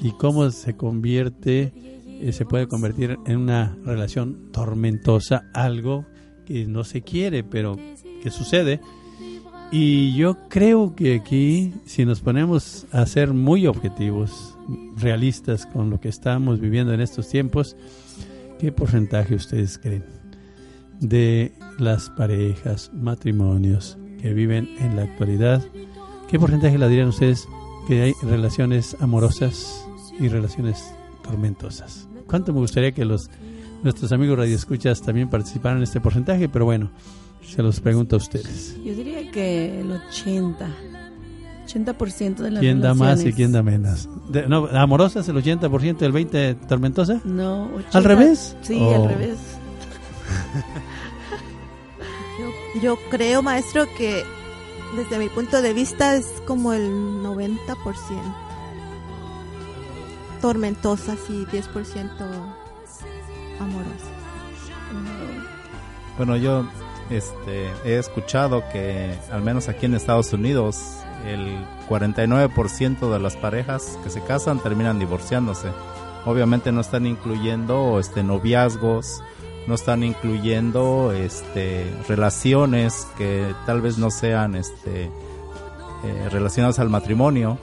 Y 0.00 0.10
cómo 0.12 0.50
se 0.50 0.76
convierte, 0.76 1.72
eh, 2.20 2.32
se 2.32 2.44
puede 2.44 2.66
convertir 2.66 3.18
en 3.26 3.36
una 3.36 3.76
relación 3.84 4.50
tormentosa, 4.52 5.44
algo 5.54 6.06
que 6.46 6.66
no 6.66 6.82
se 6.84 7.02
quiere, 7.02 7.44
pero 7.44 7.76
que 8.22 8.30
sucede. 8.30 8.80
Y 9.72 10.14
yo 10.14 10.36
creo 10.48 10.94
que 10.94 11.14
aquí, 11.14 11.72
si 11.86 12.04
nos 12.04 12.20
ponemos 12.20 12.86
a 12.92 13.06
ser 13.06 13.32
muy 13.32 13.66
objetivos, 13.66 14.56
realistas 14.96 15.64
con 15.66 15.90
lo 15.90 15.98
que 15.98 16.10
estamos 16.10 16.60
viviendo 16.60 16.92
en 16.92 17.00
estos 17.00 17.28
tiempos, 17.28 17.74
¿qué 18.60 18.70
porcentaje 18.70 19.34
ustedes 19.34 19.78
creen 19.78 20.04
de 21.02 21.52
las 21.78 22.10
parejas, 22.10 22.90
matrimonios 22.94 23.98
que 24.20 24.32
viven 24.32 24.68
en 24.78 24.94
la 24.94 25.02
actualidad, 25.02 25.62
¿qué 26.28 26.38
porcentaje 26.38 26.78
le 26.78 26.88
dirían 26.88 27.08
ustedes 27.08 27.48
que 27.88 28.02
hay 28.02 28.12
relaciones 28.22 28.96
amorosas 29.00 29.84
y 30.20 30.28
relaciones 30.28 30.94
tormentosas? 31.24 32.08
¿Cuánto 32.28 32.52
me 32.52 32.60
gustaría 32.60 32.92
que 32.92 33.04
los 33.04 33.30
nuestros 33.82 34.12
amigos 34.12 34.38
radioescuchas 34.38 35.02
también 35.02 35.28
participaran 35.28 35.78
en 35.78 35.84
este 35.84 36.00
porcentaje? 36.00 36.48
Pero 36.48 36.64
bueno, 36.66 36.92
se 37.46 37.62
los 37.62 37.80
pregunto 37.80 38.16
a 38.16 38.18
ustedes. 38.18 38.76
Yo 38.84 38.94
diría 38.94 39.30
que 39.30 39.80
el 39.80 39.92
80. 39.92 40.68
80% 41.66 42.36
de 42.36 42.50
las 42.50 42.60
¿Quién 42.60 42.80
da 42.80 42.92
más 42.92 43.24
y 43.24 43.32
quién 43.32 43.52
da 43.52 43.62
menos? 43.62 44.08
De- 44.28 44.46
no, 44.48 44.66
¿Amorosas 44.66 45.26
el 45.28 45.36
80% 45.36 46.02
y 46.02 46.04
el 46.04 46.12
20% 46.12 46.66
tormentosa? 46.66 47.20
No, 47.24 47.66
80. 47.74 47.98
¿Al 47.98 48.04
revés? 48.04 48.56
Sí, 48.62 48.76
Oh. 48.80 49.04
al 49.04 49.08
revés. 49.10 49.38
Yo, 52.38 52.80
yo 52.82 52.98
creo, 53.10 53.42
maestro, 53.42 53.86
que 53.96 54.22
desde 54.96 55.18
mi 55.18 55.28
punto 55.28 55.62
de 55.62 55.72
vista 55.72 56.16
es 56.16 56.26
como 56.46 56.72
el 56.72 56.90
90% 57.22 57.56
tormentosas 60.40 61.18
y 61.28 61.44
10% 61.46 62.10
amorosas. 63.60 64.10
Bueno, 66.16 66.36
yo 66.36 66.66
este, 67.12 67.70
he 67.84 67.98
escuchado 67.98 68.62
que 68.72 69.14
al 69.30 69.42
menos 69.42 69.68
aquí 69.68 69.86
en 69.86 69.94
Estados 69.94 70.32
Unidos 70.32 70.78
el 71.26 71.56
49% 71.88 73.12
de 73.12 73.18
las 73.20 73.36
parejas 73.36 73.98
que 74.02 74.10
se 74.10 74.22
casan 74.22 74.60
terminan 74.60 74.98
divorciándose. 74.98 75.68
Obviamente 76.24 76.72
no 76.72 76.80
están 76.80 77.06
incluyendo 77.06 77.98
este 78.00 78.22
noviazgos, 78.22 79.22
no 79.66 79.74
están 79.74 80.02
incluyendo 80.02 81.12
este 81.12 81.86
relaciones 82.08 83.06
que 83.16 83.54
tal 83.66 83.80
vez 83.80 83.98
no 83.98 84.10
sean 84.10 84.54
este 84.54 85.04
eh, 85.04 86.28
relacionadas 86.30 86.78
al 86.78 86.90
matrimonio, 86.90 87.58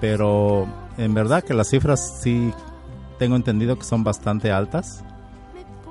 pero 0.00 0.66
en 0.98 1.14
verdad 1.14 1.42
que 1.42 1.54
las 1.54 1.70
cifras 1.70 2.20
sí 2.22 2.52
tengo 3.18 3.36
entendido 3.36 3.78
que 3.78 3.84
son 3.84 4.04
bastante 4.04 4.50
altas 4.50 5.04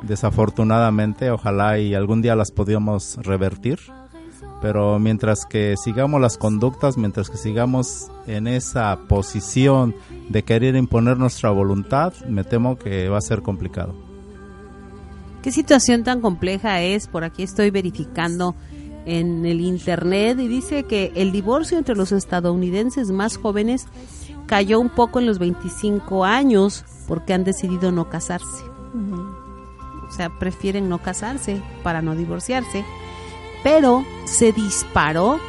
desafortunadamente 0.03 1.31
ojalá 1.31 1.79
y 1.79 1.95
algún 1.95 2.21
día 2.21 2.35
las 2.35 2.51
podamos 2.51 3.17
revertir 3.23 3.79
pero 4.61 4.97
mientras 4.99 5.45
que 5.45 5.75
sigamos 5.77 6.21
las 6.21 6.37
conductas 6.37 6.97
mientras 6.97 7.29
que 7.29 7.37
sigamos 7.37 8.11
en 8.27 8.47
esa 8.47 8.97
posición 9.07 9.95
de 10.29 10.43
querer 10.43 10.75
imponer 10.75 11.17
nuestra 11.17 11.49
voluntad 11.49 12.13
me 12.27 12.43
temo 12.43 12.77
que 12.77 13.09
va 13.09 13.17
a 13.17 13.21
ser 13.21 13.41
complicado 13.41 13.93
¿Qué 15.43 15.51
situación 15.51 16.05
tan 16.05 16.21
compleja 16.21 16.81
es? 16.81 17.07
Por 17.07 17.25
aquí 17.25 17.43
estoy 17.43 17.69
verificando 17.69 18.55
en 19.05 19.45
el 19.45 19.59
internet 19.59 20.39
y 20.39 20.47
dice 20.47 20.83
que 20.83 21.11
el 21.15 21.33
divorcio 21.33 21.77
entre 21.77 21.97
los 21.97 22.13
estadounidenses 22.13 23.11
más 23.11 23.35
jóvenes 23.35 23.85
cayó 24.47 24.79
un 24.79 24.89
poco 24.89 25.19
en 25.19 25.25
los 25.25 25.39
25 25.39 26.23
años 26.23 26.85
porque 27.09 27.33
han 27.33 27.43
decidido 27.43 27.91
no 27.91 28.09
casarse. 28.09 28.63
O 30.13 30.15
sea, 30.15 30.29
prefieren 30.29 30.89
no 30.89 30.99
casarse 30.99 31.59
para 31.81 32.03
no 32.03 32.15
divorciarse. 32.15 32.85
Pero 33.63 34.05
se 34.25 34.51
disparó 34.51 35.39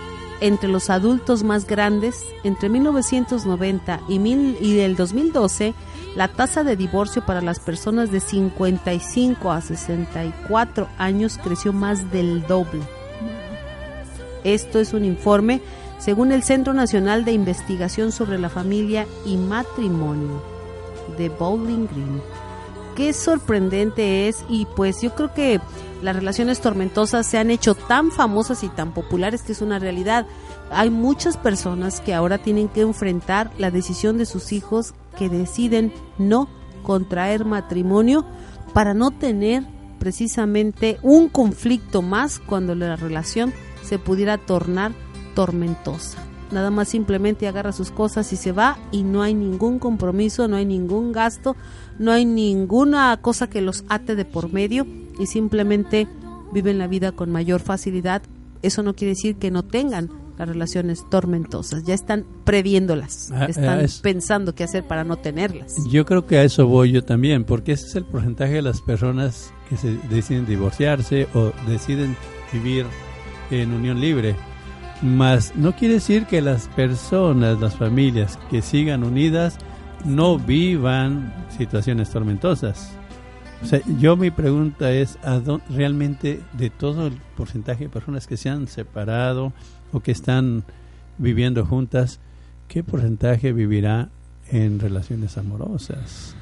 entre 0.40 0.70
los 0.70 0.88
adultos 0.88 1.44
más 1.44 1.66
grandes 1.66 2.24
entre 2.44 2.70
1990 2.70 4.00
y, 4.08 4.18
mil, 4.18 4.56
y 4.60 4.74
del 4.74 4.96
2012 4.96 5.74
la 6.16 6.28
tasa 6.28 6.64
de 6.64 6.76
divorcio 6.76 7.26
para 7.26 7.42
las 7.42 7.60
personas 7.60 8.10
de 8.10 8.20
55 8.20 9.50
a 9.50 9.60
64 9.60 10.88
años 10.96 11.38
creció 11.42 11.74
más 11.74 12.10
del 12.10 12.46
doble. 12.46 12.80
Esto 14.44 14.80
es 14.80 14.94
un 14.94 15.04
informe 15.04 15.60
según 15.98 16.32
el 16.32 16.42
Centro 16.42 16.72
Nacional 16.72 17.26
de 17.26 17.32
Investigación 17.32 18.12
sobre 18.12 18.38
la 18.38 18.48
Familia 18.48 19.06
y 19.26 19.36
Matrimonio 19.36 20.42
de 21.18 21.28
Bowling 21.28 21.86
Green. 21.86 22.43
Qué 22.96 23.12
sorprendente 23.12 24.28
es 24.28 24.44
y 24.48 24.66
pues 24.76 25.02
yo 25.02 25.14
creo 25.14 25.34
que 25.34 25.60
las 26.02 26.14
relaciones 26.14 26.60
tormentosas 26.60 27.26
se 27.26 27.38
han 27.38 27.50
hecho 27.50 27.74
tan 27.74 28.12
famosas 28.12 28.62
y 28.62 28.68
tan 28.68 28.92
populares 28.92 29.42
que 29.42 29.52
es 29.52 29.62
una 29.62 29.78
realidad. 29.78 30.26
Hay 30.70 30.90
muchas 30.90 31.36
personas 31.36 32.00
que 32.00 32.14
ahora 32.14 32.38
tienen 32.38 32.68
que 32.68 32.82
enfrentar 32.82 33.50
la 33.58 33.70
decisión 33.70 34.16
de 34.16 34.26
sus 34.26 34.52
hijos 34.52 34.94
que 35.18 35.28
deciden 35.28 35.92
no 36.18 36.48
contraer 36.82 37.44
matrimonio 37.44 38.24
para 38.72 38.94
no 38.94 39.10
tener 39.10 39.64
precisamente 39.98 40.98
un 41.02 41.28
conflicto 41.28 42.02
más 42.02 42.38
cuando 42.38 42.74
la 42.74 42.96
relación 42.96 43.52
se 43.82 43.98
pudiera 43.98 44.38
tornar 44.38 44.92
tormentosa. 45.34 46.18
Nada 46.52 46.70
más 46.70 46.88
simplemente 46.88 47.48
agarra 47.48 47.72
sus 47.72 47.90
cosas 47.90 48.32
y 48.32 48.36
se 48.36 48.52
va 48.52 48.78
y 48.92 49.02
no 49.02 49.22
hay 49.22 49.34
ningún 49.34 49.78
compromiso, 49.78 50.46
no 50.46 50.56
hay 50.56 50.64
ningún 50.66 51.10
gasto, 51.12 51.56
no 51.98 52.12
hay 52.12 52.24
ninguna 52.24 53.16
cosa 53.20 53.48
que 53.48 53.60
los 53.60 53.84
ate 53.88 54.14
de 54.14 54.24
por 54.24 54.52
medio 54.52 54.86
y 55.18 55.26
simplemente 55.26 56.06
viven 56.52 56.78
la 56.78 56.86
vida 56.86 57.12
con 57.12 57.30
mayor 57.32 57.60
facilidad. 57.60 58.22
Eso 58.62 58.82
no 58.82 58.94
quiere 58.94 59.10
decir 59.14 59.36
que 59.36 59.50
no 59.50 59.64
tengan 59.64 60.10
las 60.38 60.48
relaciones 60.48 61.04
tormentosas, 61.10 61.84
ya 61.84 61.94
están 61.94 62.24
previéndolas, 62.44 63.30
Ah, 63.32 63.44
están 63.46 63.78
ah, 63.78 63.82
es- 63.82 64.00
pensando 64.00 64.54
qué 64.54 64.64
hacer 64.64 64.84
para 64.84 65.04
no 65.04 65.16
tenerlas. 65.16 65.76
Yo 65.90 66.04
creo 66.04 66.26
que 66.26 66.38
a 66.38 66.44
eso 66.44 66.66
voy 66.66 66.90
yo 66.92 67.04
también, 67.04 67.44
porque 67.44 67.72
ese 67.72 67.86
es 67.86 67.94
el 67.96 68.04
porcentaje 68.04 68.54
de 68.54 68.62
las 68.62 68.80
personas 68.80 69.52
que 69.68 69.76
se 69.76 69.96
deciden 70.10 70.44
divorciarse 70.46 71.28
o 71.34 71.52
deciden 71.68 72.16
vivir 72.52 72.84
en 73.50 73.72
unión 73.72 74.00
libre. 74.00 74.34
Mas 75.02 75.52
no 75.56 75.74
quiere 75.74 75.94
decir 75.94 76.24
que 76.26 76.40
las 76.40 76.68
personas, 76.68 77.60
las 77.60 77.76
familias 77.76 78.38
que 78.50 78.62
sigan 78.62 79.04
unidas 79.04 79.58
no 80.04 80.38
vivan 80.38 81.32
situaciones 81.56 82.10
tormentosas. 82.10 82.92
O 83.62 83.66
sea, 83.66 83.80
yo 83.98 84.16
mi 84.16 84.30
pregunta 84.30 84.92
es, 84.92 85.18
¿a 85.22 85.38
dó- 85.38 85.60
realmente 85.70 86.40
de 86.52 86.70
todo 86.70 87.06
el 87.06 87.14
porcentaje 87.36 87.84
de 87.84 87.90
personas 87.90 88.26
que 88.26 88.36
se 88.36 88.50
han 88.50 88.66
separado 88.68 89.52
o 89.92 90.00
que 90.00 90.12
están 90.12 90.64
viviendo 91.18 91.64
juntas, 91.64 92.20
qué 92.68 92.82
porcentaje 92.82 93.52
vivirá 93.52 94.08
en 94.50 94.78
relaciones 94.80 95.38
amorosas? 95.38 96.34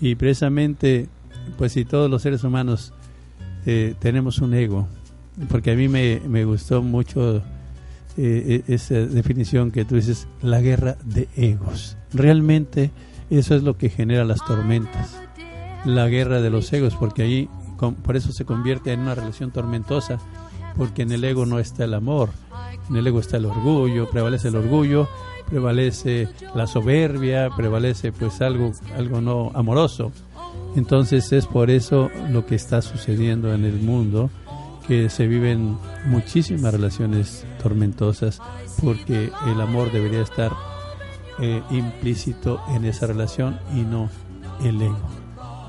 Y 0.00 0.14
precisamente, 0.16 1.08
pues 1.56 1.72
si 1.72 1.84
todos 1.86 2.10
los 2.10 2.20
seres 2.22 2.44
humanos 2.44 2.92
eh, 3.64 3.94
tenemos 3.98 4.38
un 4.40 4.52
ego, 4.52 4.86
porque 5.48 5.70
a 5.72 5.74
mí 5.76 5.88
me, 5.88 6.20
me 6.28 6.44
gustó 6.44 6.82
mucho 6.82 7.42
eh, 8.16 8.62
e- 8.66 8.74
esa 8.74 8.94
definición 8.94 9.70
que 9.70 9.84
tú 9.84 9.94
dices, 9.96 10.26
la 10.42 10.60
guerra 10.60 10.96
de 11.04 11.28
egos. 11.36 11.96
Realmente 12.12 12.90
eso 13.30 13.54
es 13.54 13.62
lo 13.62 13.76
que 13.76 13.88
genera 13.90 14.24
las 14.24 14.44
tormentas, 14.44 15.20
la 15.84 16.08
guerra 16.08 16.40
de 16.40 16.50
los 16.50 16.72
egos, 16.72 16.94
porque 16.98 17.22
ahí 17.22 17.48
con- 17.76 17.94
por 17.94 18.16
eso 18.16 18.32
se 18.32 18.44
convierte 18.44 18.92
en 18.92 19.00
una 19.00 19.14
relación 19.14 19.50
tormentosa, 19.50 20.18
porque 20.76 21.02
en 21.02 21.12
el 21.12 21.24
ego 21.24 21.46
no 21.46 21.58
está 21.58 21.84
el 21.84 21.94
amor, 21.94 22.30
en 22.88 22.96
el 22.96 23.06
ego 23.06 23.20
está 23.20 23.36
el 23.38 23.46
orgullo, 23.46 24.08
prevalece 24.10 24.48
el 24.48 24.56
orgullo, 24.56 25.08
prevalece 25.48 26.28
la 26.54 26.66
soberbia, 26.66 27.50
prevalece 27.56 28.12
pues 28.12 28.40
algo, 28.40 28.72
algo 28.96 29.20
no 29.20 29.50
amoroso. 29.54 30.12
Entonces 30.74 31.32
es 31.32 31.46
por 31.46 31.70
eso 31.70 32.10
lo 32.30 32.44
que 32.46 32.54
está 32.54 32.82
sucediendo 32.82 33.54
en 33.54 33.64
el 33.64 33.74
mundo, 33.80 34.28
que 34.86 35.10
se 35.10 35.26
viven 35.26 35.78
muchísimas 36.06 36.72
relaciones 36.72 37.44
tormentosas, 37.62 38.40
porque 38.82 39.30
el 39.46 39.60
amor 39.60 39.92
debería 39.92 40.22
estar 40.22 40.52
eh, 41.40 41.62
implícito 41.70 42.60
en 42.74 42.84
esa 42.84 43.06
relación 43.06 43.58
y 43.74 43.82
no 43.82 44.08
el 44.62 44.80
ego. 44.80 44.98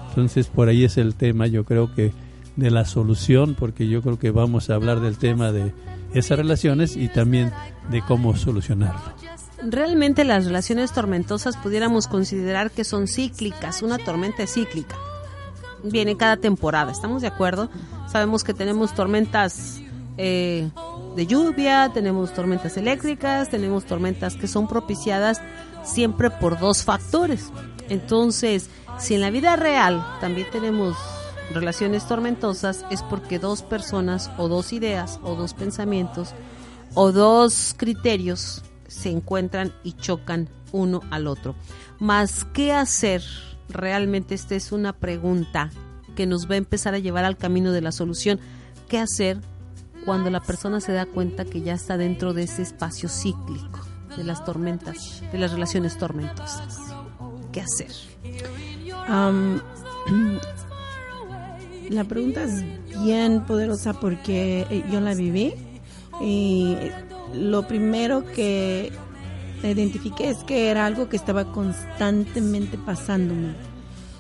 Entonces 0.10 0.48
por 0.48 0.70
ahí 0.70 0.84
es 0.84 0.98
el 0.98 1.16
tema, 1.16 1.48
yo 1.48 1.64
creo 1.64 1.94
que 1.94 2.14
de 2.56 2.72
la 2.72 2.86
solución, 2.86 3.56
porque 3.58 3.88
yo 3.88 4.02
creo 4.02 4.18
que 4.18 4.32
vamos 4.32 4.70
a 4.70 4.76
hablar 4.76 5.00
del 5.00 5.18
tema 5.18 5.52
de 5.52 5.74
esas 6.14 6.38
relaciones 6.38 6.96
y 6.96 7.08
también 7.08 7.52
de 7.90 8.02
cómo 8.02 8.36
solucionarlo. 8.36 9.00
Realmente 9.64 10.24
las 10.24 10.46
relaciones 10.46 10.92
tormentosas 10.92 11.58
pudiéramos 11.58 12.08
considerar 12.08 12.72
que 12.72 12.84
son 12.84 13.08
cíclicas, 13.08 13.82
una 13.82 13.98
tormenta 13.98 14.46
cíclica. 14.48 14.96
Viene 15.84 16.18
cada 16.18 16.38
temporada, 16.38 16.92
¿estamos 16.92 17.22
de 17.22 17.28
acuerdo? 17.28 17.70
Sabemos 18.08 18.44
que 18.44 18.54
tenemos 18.54 18.94
tormentas 18.94 19.82
eh, 20.18 20.70
de 21.16 21.28
lluvia, 21.28 21.92
tenemos 21.94 22.34
tormentas 22.34 22.78
eléctricas, 22.78 23.50
tenemos 23.50 23.86
tormentas 23.86 24.36
que 24.36 24.48
son 24.48 24.68
propiciadas 24.68 25.42
siempre 25.84 26.30
por 26.30 26.60
dos 26.60 26.84
factores. 26.84 27.52
Entonces, 27.90 28.70
si 28.98 29.16
en 29.16 29.22
la 29.22 29.30
vida 29.30 29.56
real 29.56 30.06
también 30.20 30.48
tenemos 30.52 30.96
relaciones 31.54 32.08
tormentosas, 32.08 32.86
es 32.92 33.04
porque 33.04 33.40
dos 33.40 33.62
personas 33.62 34.32
o 34.38 34.48
dos 34.48 34.74
ideas 34.74 35.20
o 35.24 35.36
dos 35.36 35.54
pensamientos 35.54 36.34
o 36.94 37.12
dos 37.12 37.74
criterios 37.78 38.64
se 38.88 39.10
encuentran 39.10 39.74
y 39.84 39.94
chocan 39.94 40.50
uno 40.72 41.02
al 41.12 41.28
otro. 41.28 41.56
Más, 42.00 42.46
¿qué 42.54 42.74
hacer? 42.74 43.22
Realmente 43.70 44.34
esta 44.36 44.56
es 44.56 44.72
una 44.72 44.94
pregunta 44.94 45.70
que 46.18 46.26
nos 46.26 46.50
va 46.50 46.56
a 46.56 46.58
empezar 46.58 46.96
a 46.96 47.00
llevar 47.00 47.24
al 47.24 47.38
camino 47.38 47.72
de 47.72 47.82
la 47.82 47.94
solución. 47.94 48.42
¿Qué 48.90 48.98
hacer 48.98 49.38
cuando 50.08 50.30
la 50.30 50.40
persona 50.40 50.80
se 50.80 50.94
da 50.94 51.06
cuenta 51.06 51.44
que 51.44 51.62
ya 51.62 51.74
está 51.74 51.98
dentro 51.98 52.34
de 52.34 52.44
ese 52.44 52.62
espacio 52.62 53.10
cíclico, 53.10 53.82
de 54.16 54.24
las 54.24 54.46
tormentas, 54.46 55.22
de 55.34 55.38
las 55.38 55.52
relaciones 55.52 55.98
tormentosas. 55.98 56.80
¿Qué 57.52 57.60
hacer? 57.60 57.92
La 61.90 62.04
pregunta 62.06 62.44
es 62.44 62.64
bien 63.02 63.46
poderosa 63.46 63.94
porque 63.94 64.66
eh, 64.70 64.84
yo 64.92 65.00
la 65.02 65.14
viví 65.14 65.54
y 66.22 66.78
lo 67.34 67.68
primero 67.68 68.26
que 68.26 68.94
identifiqué 69.64 70.30
es 70.30 70.38
que 70.46 70.70
era 70.70 70.86
algo 70.86 71.10
que 71.10 71.18
estaba 71.18 71.52
constantemente 71.52 72.78
pasándome. 72.78 73.56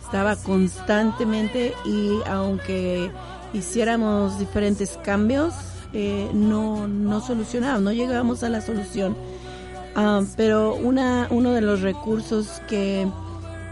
Estaba 0.08 0.38
constantemente 0.38 1.74
y 1.84 2.20
aunque 2.28 3.12
hiciéramos 3.54 4.40
diferentes 4.40 4.98
cambios, 5.04 5.54
eh, 5.92 6.30
no, 6.34 6.88
no 6.88 7.20
no 7.20 7.92
llegábamos 7.92 8.42
a 8.42 8.48
la 8.48 8.62
solución. 8.62 9.18
Ah, 9.98 10.22
pero 10.38 10.76
una, 10.76 11.28
uno 11.30 11.52
de 11.52 11.60
los 11.60 11.82
recursos 11.82 12.62
que 12.70 13.06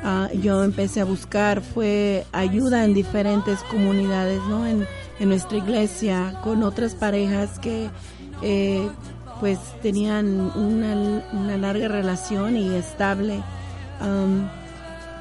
ah, 0.04 0.28
yo 0.42 0.62
empecé 0.66 1.00
a 1.00 1.06
buscar 1.06 1.62
fue 1.62 2.26
ayuda 2.34 2.84
en 2.84 2.94
diferentes 2.94 3.62
comunidades, 3.72 4.42
¿no? 4.50 4.68
En, 4.68 4.86
en 5.22 5.30
nuestra 5.30 5.58
iglesia, 5.58 6.38
con 6.44 6.64
otras 6.64 6.96
parejas 6.96 7.60
que 7.60 7.90
eh, 8.42 8.90
pues 9.40 9.58
tenían 9.82 10.52
una, 10.58 11.24
una 11.32 11.56
larga 11.56 11.88
relación 11.88 12.58
y 12.58 12.76
estable. 12.76 13.42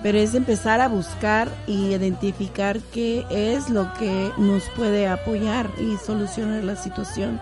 Pero 0.05 0.19
es 0.19 0.35
empezar 0.35 0.83
a 0.83 0.89
buscar 0.89 1.49
y 1.67 1.87
identificar 1.87 2.79
qué 2.93 3.25
es 3.31 3.71
lo 3.71 3.91
que 3.95 4.31
nos 4.37 4.65
puede 4.77 5.09
apoyar 5.09 5.71
y 5.81 5.97
solucionar 5.97 6.63
la 6.63 6.77
situación. 6.77 7.41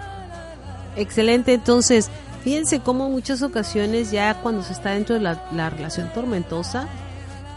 Excelente, 0.94 1.54
entonces, 1.54 2.08
fíjense 2.44 2.78
cómo 2.78 3.06
en 3.06 3.12
muchas 3.14 3.42
ocasiones 3.42 4.12
ya 4.12 4.40
cuando 4.42 4.62
se 4.62 4.74
está 4.74 4.92
dentro 4.92 5.16
de 5.16 5.22
la, 5.22 5.44
la 5.52 5.70
relación 5.70 6.12
tormentosa, 6.14 6.86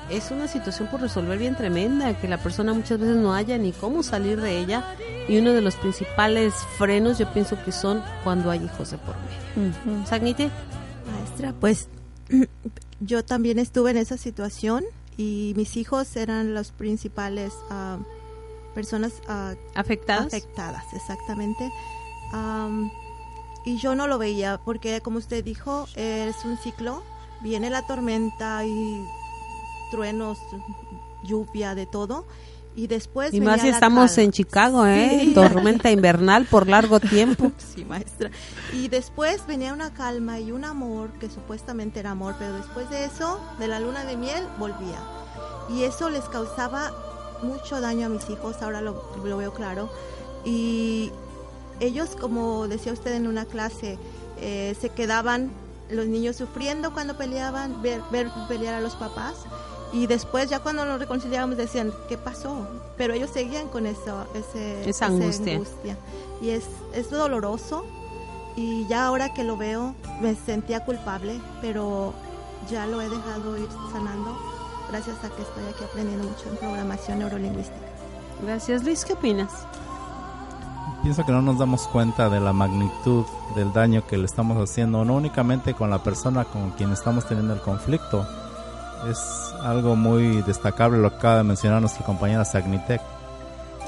es 0.09 0.31
una 0.31 0.47
situación 0.47 0.88
por 0.88 1.01
resolver 1.01 1.38
bien 1.38 1.55
tremenda, 1.55 2.19
que 2.19 2.27
la 2.27 2.39
persona 2.39 2.74
muchas 2.74 3.00
veces 3.00 3.15
no 3.15 3.35
haya 3.35 3.59
ni 3.59 3.74
cómo 3.74 4.01
salir 4.01 4.41
de 4.41 4.57
ella. 4.57 4.95
Y 5.27 5.38
uno 5.38 5.53
de 5.53 5.62
los 5.62 5.75
principales 5.75 6.55
frenos 6.79 7.19
yo 7.19 7.31
pienso 7.31 7.63
que 7.63 7.71
son 7.71 8.01
cuando 8.24 8.50
hay 8.50 8.63
hijos 8.63 8.89
de 8.89 8.97
por 8.97 9.13
medio. 9.17 10.07
Sagnite, 10.07 10.50
Maestra, 11.05 11.53
pues 11.59 11.89
yo 13.01 13.24
también 13.24 13.59
estuve 13.59 13.91
en 13.91 13.97
esa 13.97 14.17
situación 14.17 14.83
y 15.17 15.53
mis 15.55 15.77
hijos 15.77 16.15
eran 16.15 16.53
los 16.53 16.72
principales 16.72 17.53
ah, 17.69 17.98
personas 18.74 19.13
ah, 19.27 19.55
afectadas. 19.74 20.27
afectadas, 20.27 20.84
exactamente. 20.93 21.72
Am, 22.31 22.91
y 23.65 23.77
yo 23.77 23.95
no 23.95 24.07
lo 24.07 24.17
veía 24.17 24.60
porque, 24.63 25.01
como 25.01 25.17
usted 25.17 25.43
dijo, 25.43 25.88
es 25.95 26.45
un 26.45 26.57
ciclo. 26.57 27.03
Viene 27.41 27.69
la 27.69 27.86
tormenta 27.86 28.63
y 28.65 29.03
truenos, 29.91 30.38
lluvia, 31.24 31.75
de 31.75 31.86
todo. 31.86 32.25
Y 32.75 32.88
después. 32.88 33.34
y 33.34 33.39
más 33.41 33.62
si 33.62 33.70
estamos 33.70 34.12
calma. 34.12 34.24
en 34.24 34.32
Chicago, 34.32 34.86
¿eh? 34.86 35.20
Sí. 35.22 35.34
Tormenta 35.34 35.91
invernal 35.91 36.46
por 36.46 36.67
largo 36.67 37.00
tiempo. 37.00 37.51
Sí, 37.75 37.84
maestra. 37.86 38.32
Y 38.74 38.88
después 38.88 39.46
venía 39.48 39.74
una 39.74 39.94
calma 39.94 40.39
y 40.39 40.51
un 40.51 40.63
amor, 40.63 41.10
que 41.20 41.29
supuestamente 41.29 42.00
era 42.00 42.12
amor, 42.12 42.36
pero 42.39 42.53
después 42.53 42.89
de 42.89 43.05
eso, 43.05 43.39
de 43.60 43.67
la 43.67 43.79
luna 43.79 44.05
de 44.05 44.15
miel, 44.17 44.44
volvía. 44.58 45.00
Y 45.70 45.84
eso 45.84 46.10
les 46.10 46.24
causaba 46.25 46.91
mucho 47.44 47.82
daño 47.82 48.05
a 48.05 48.10
mis 48.10 48.29
hijos, 48.29 48.62
ahora 48.62 48.82
lo, 48.82 49.03
lo 49.25 49.38
veo 49.38 49.53
claro. 49.53 49.89
Y 50.46 51.12
ellos, 51.79 52.15
como 52.20 52.67
decía 52.67 52.94
usted 52.94 53.13
en 53.13 53.27
una 53.27 53.46
clase, 53.46 53.98
eh, 54.39 54.75
se 54.79 54.89
quedaban 54.89 55.51
los 55.89 56.08
niños 56.08 56.36
sufriendo 56.36 56.94
cuando 56.94 57.17
peleaban, 57.17 57.82
ver, 57.82 58.01
ver 58.12 58.29
pelear 58.48 58.75
a 58.75 58.82
los 58.82 58.96
papás. 58.96 59.36
Y 59.94 60.08
después, 60.08 60.50
ya 60.50 60.60
cuando 60.60 60.86
nos 60.86 61.00
reconciliábamos, 61.00 61.58
decían, 61.58 61.94
¿qué 62.10 62.18
pasó? 62.18 62.68
Pero 62.98 63.13
ellos 63.13 63.30
seguían 63.30 63.68
con 63.70 63.86
eso, 63.86 64.25
ese, 64.34 64.89
Esa 64.89 65.06
angustia. 65.06 65.98
Y 66.42 66.50
es, 66.50 66.66
es 66.94 67.09
doloroso. 67.09 67.86
Y 68.57 68.88
ya 68.88 69.05
ahora 69.05 69.33
que 69.33 69.44
lo 69.44 69.57
veo, 69.57 69.96
me 70.22 70.36
sentía 70.36 70.86
culpable, 70.86 71.40
pero 71.62 72.14
ya 72.70 72.88
lo 72.88 73.01
he 73.01 73.09
dejado 73.09 73.57
ir 73.57 73.68
sanando 73.92 74.38
gracias 74.90 75.18
a 75.24 75.29
que 75.29 75.42
estoy 75.42 75.64
aquí 75.66 75.83
aprendiendo 75.83 76.24
mucho 76.24 76.50
en 76.50 76.57
programación 76.57 77.20
neurolingüística. 77.20 77.77
Gracias, 78.44 78.83
Luis. 78.83 79.03
¿Qué 79.05 79.14
opinas? 79.14 79.51
Pienso 81.01 81.25
que 81.25 81.31
no 81.31 81.42
nos 81.42 81.59
damos 81.59 81.88
cuenta 81.88 82.29
de 82.29 82.40
la 82.40 82.53
magnitud 82.53 83.25
del 83.55 83.72
daño 83.72 84.05
que 84.07 84.18
le 84.18 84.25
estamos 84.25 84.57
haciendo, 84.57 85.05
no 85.05 85.16
únicamente 85.16 85.74
con 85.74 85.90
la 85.90 86.01
persona 86.01 86.46
con 86.46 86.72
quien 86.72 86.92
estamos 86.92 87.27
teniendo 87.27 87.53
el 87.53 87.62
conflicto. 87.62 88.25
Es 89.10 89.53
algo 89.62 89.96
muy 89.96 90.42
destacable 90.44 90.98
lo 90.98 91.10
que 91.12 91.18
acaba 91.18 91.38
de 91.38 91.44
mencionar 91.44 91.81
nuestra 91.81 92.05
compañera 92.05 92.46
Sagnitec. 92.46 93.01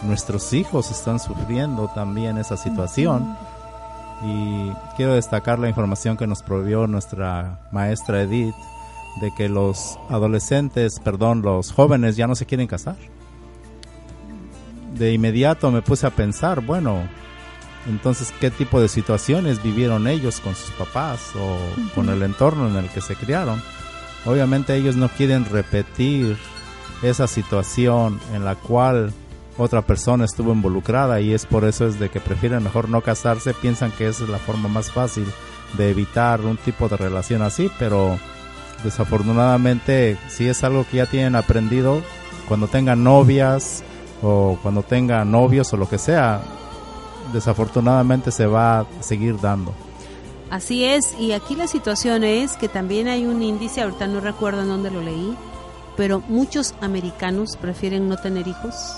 Nuestros 0.03 0.53
hijos 0.53 0.91
están 0.91 1.19
sufriendo 1.19 1.89
también 1.93 2.37
esa 2.37 2.57
situación. 2.57 3.35
Y 4.23 4.71
quiero 4.95 5.13
destacar 5.13 5.59
la 5.59 5.69
información 5.69 6.17
que 6.17 6.27
nos 6.27 6.43
proveyó 6.43 6.87
nuestra 6.87 7.59
maestra 7.71 8.21
Edith 8.21 8.55
de 9.21 9.33
que 9.35 9.49
los 9.49 9.97
adolescentes, 10.09 10.99
perdón, 10.99 11.41
los 11.41 11.71
jóvenes 11.71 12.15
ya 12.15 12.27
no 12.27 12.35
se 12.35 12.45
quieren 12.45 12.67
casar 12.67 12.95
de 14.97 15.13
inmediato 15.13 15.71
me 15.71 15.81
puse 15.81 16.07
a 16.07 16.09
pensar, 16.09 16.61
bueno, 16.61 17.07
entonces, 17.87 18.33
¿qué 18.39 18.51
tipo 18.51 18.81
de 18.81 18.89
situaciones 18.89 19.63
vivieron 19.63 20.07
ellos 20.07 20.39
con 20.39 20.55
sus 20.55 20.71
papás 20.71 21.31
o 21.35 21.57
con 21.95 22.09
el 22.09 22.21
entorno 22.23 22.67
en 22.67 22.75
el 22.75 22.89
que 22.89 23.01
se 23.01 23.15
criaron? 23.15 23.61
Obviamente 24.27 24.75
ellos 24.75 24.97
no 24.97 25.07
quieren 25.07 25.45
repetir 25.45 26.37
esa 27.01 27.27
situación 27.27 28.19
en 28.33 28.43
la 28.43 28.55
cual 28.55 29.13
otra 29.57 29.81
persona 29.83 30.25
estuvo 30.25 30.51
involucrada 30.51 31.21
y 31.21 31.33
es 31.33 31.45
por 31.45 31.63
eso 31.63 31.87
es 31.87 31.97
de 31.97 32.09
que 32.09 32.19
prefieren 32.19 32.61
mejor 32.61 32.89
no 32.89 33.01
casarse, 33.01 33.53
piensan 33.53 33.91
que 33.91 34.07
es 34.07 34.19
la 34.19 34.37
forma 34.37 34.67
más 34.67 34.91
fácil 34.91 35.25
de 35.77 35.89
evitar 35.89 36.41
un 36.41 36.57
tipo 36.57 36.89
de 36.89 36.97
relación 36.97 37.41
así, 37.41 37.71
pero 37.79 38.19
desafortunadamente 38.83 40.17
si 40.27 40.49
es 40.49 40.61
algo 40.65 40.85
que 40.91 40.97
ya 40.97 41.05
tienen 41.05 41.37
aprendido 41.37 42.01
cuando 42.49 42.67
tengan 42.67 43.05
novias 43.05 43.81
o 44.21 44.59
cuando 44.61 44.83
tengan 44.83 45.31
novios 45.31 45.71
o 45.71 45.77
lo 45.77 45.87
que 45.87 45.97
sea, 45.97 46.41
desafortunadamente 47.31 48.31
se 48.31 48.45
va 48.45 48.81
a 48.81 48.85
seguir 48.99 49.39
dando. 49.39 49.73
Así 50.49 50.85
es, 50.85 51.13
y 51.19 51.33
aquí 51.33 51.55
la 51.55 51.67
situación 51.67 52.23
es 52.23 52.53
que 52.53 52.69
también 52.69 53.07
hay 53.09 53.25
un 53.25 53.43
índice, 53.43 53.81
ahorita 53.81 54.07
no 54.07 54.21
recuerdo 54.21 54.61
en 54.61 54.69
dónde 54.69 54.91
lo 54.91 55.01
leí, 55.01 55.35
pero 55.97 56.21
muchos 56.29 56.73
americanos 56.79 57.57
prefieren 57.57 58.07
no 58.07 58.15
tener 58.17 58.47
hijos 58.47 58.95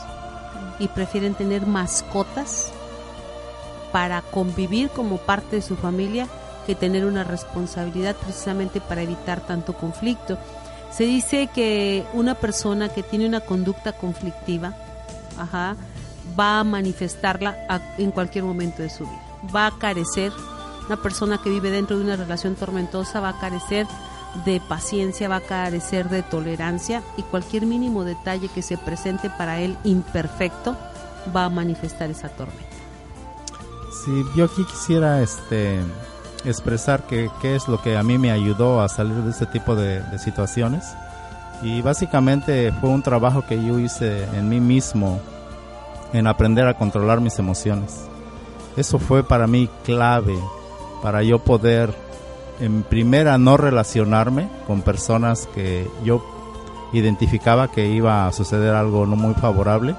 y 0.78 0.88
prefieren 0.90 1.34
tener 1.34 1.66
mascotas 1.66 2.72
para 3.92 4.22
convivir 4.22 4.90
como 4.90 5.18
parte 5.18 5.56
de 5.56 5.62
su 5.64 5.76
familia 5.76 6.28
que 6.68 6.76
tener 6.76 7.06
una 7.06 7.24
responsabilidad 7.24 8.16
precisamente 8.16 8.80
para 8.80 9.02
evitar 9.02 9.42
tanto 9.42 9.74
conflicto. 9.74 10.38
Se 10.92 11.06
dice 11.06 11.48
que 11.54 12.06
una 12.14 12.36
persona 12.36 12.90
que 12.90 13.02
tiene 13.02 13.26
una 13.28 13.40
conducta 13.42 13.94
conflictiva, 13.94 14.76
va 16.40 16.60
a 16.60 16.64
manifestarla 16.64 17.58
a- 17.68 17.80
en 17.98 18.12
cualquier 18.12 18.44
momento 18.44 18.84
de 18.84 18.90
su 18.92 19.06
vida. 19.06 19.22
Va 19.56 19.68
a 19.68 19.78
carecer, 19.80 20.32
una 20.90 20.98
persona 20.98 21.38
que 21.38 21.52
vive 21.52 21.70
dentro 21.70 21.98
de 21.98 22.04
una 22.04 22.16
relación 22.16 22.56
tormentosa 22.56 23.20
va 23.20 23.30
a 23.30 23.40
carecer 23.40 23.86
de 24.44 24.60
paciencia, 24.60 25.30
va 25.30 25.38
a 25.38 25.42
carecer 25.42 26.10
de 26.10 26.24
tolerancia 26.24 27.04
y 27.16 27.22
cualquier 27.22 27.68
mínimo 27.68 28.04
detalle 28.04 28.48
que 28.48 28.64
se 28.64 28.76
presente 28.76 29.30
para 29.30 29.60
él 29.60 29.78
imperfecto 29.84 30.76
va 31.36 31.46
a 31.46 31.50
manifestar 31.50 32.10
esa 32.10 32.30
tormenta. 32.30 32.64
Sí, 34.04 34.24
yo 34.36 34.46
aquí 34.46 34.64
quisiera 34.66 35.22
este 35.22 35.80
expresar 36.44 37.04
qué 37.04 37.30
es 37.44 37.68
lo 37.68 37.80
que 37.82 37.96
a 37.96 38.02
mí 38.02 38.18
me 38.18 38.32
ayudó 38.32 38.82
a 38.82 38.90
salir 38.90 39.16
de 39.16 39.30
este 39.30 39.46
tipo 39.46 39.76
de, 39.76 40.02
de 40.02 40.18
situaciones 40.18 40.86
y 41.62 41.82
básicamente 41.84 42.72
fue 42.80 42.90
un 42.90 43.04
trabajo 43.04 43.46
que 43.46 43.64
yo 43.64 43.78
hice 43.78 44.24
en 44.24 44.50
mí 44.50 44.60
mismo 44.60 45.20
en 46.14 46.26
aprender 46.26 46.68
a 46.68 46.74
controlar 46.74 47.22
mis 47.22 47.38
emociones. 47.38 48.08
Eso 48.76 48.98
fue 48.98 49.24
para 49.24 49.46
mí 49.46 49.70
clave 49.84 50.40
para 51.02 51.24
yo 51.24 51.40
poder 51.40 51.94
en 52.60 52.84
primera 52.84 53.38
no 53.38 53.58
relacionarme 53.58 54.50
con 54.68 54.82
personas 54.82 55.48
que 55.54 55.90
yo 56.04 56.24
identificaba 56.94 57.70
que 57.70 57.88
iba 57.88 58.28
a 58.28 58.34
suceder 58.34 58.76
algo 58.76 59.06
no 59.06 59.16
muy 59.16 59.34
favorable. 59.34 59.96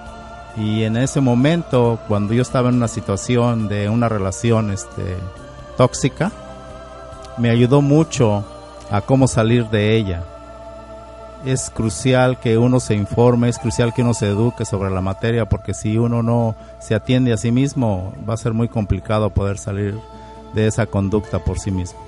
Y 0.56 0.82
en 0.82 0.96
ese 0.96 1.20
momento 1.20 1.98
cuando 2.08 2.34
yo 2.34 2.42
estaba 2.42 2.68
en 2.68 2.76
una 2.76 2.88
situación 2.88 3.68
de 3.68 3.88
una 3.88 4.08
relación 4.08 4.70
este 4.70 5.16
tóxica 5.76 6.32
me 7.38 7.50
ayudó 7.50 7.80
mucho 7.80 8.44
a 8.90 9.00
cómo 9.00 9.28
salir 9.28 9.68
de 9.68 9.96
ella. 9.96 10.24
Es 11.44 11.70
crucial 11.70 12.38
que 12.38 12.58
uno 12.58 12.80
se 12.80 12.94
informe, 12.94 13.48
es 13.48 13.58
crucial 13.58 13.94
que 13.94 14.02
uno 14.02 14.12
se 14.12 14.28
eduque 14.28 14.66
sobre 14.66 14.90
la 14.90 15.00
materia, 15.00 15.48
porque 15.48 15.72
si 15.72 15.96
uno 15.96 16.22
no 16.22 16.54
se 16.80 16.94
atiende 16.94 17.32
a 17.32 17.38
sí 17.38 17.50
mismo, 17.50 18.12
va 18.28 18.34
a 18.34 18.36
ser 18.36 18.52
muy 18.52 18.68
complicado 18.68 19.30
poder 19.30 19.56
salir 19.56 19.98
de 20.54 20.66
esa 20.66 20.86
conducta 20.86 21.44
por 21.44 21.58
sí 21.58 21.70
mismo. 21.70 21.98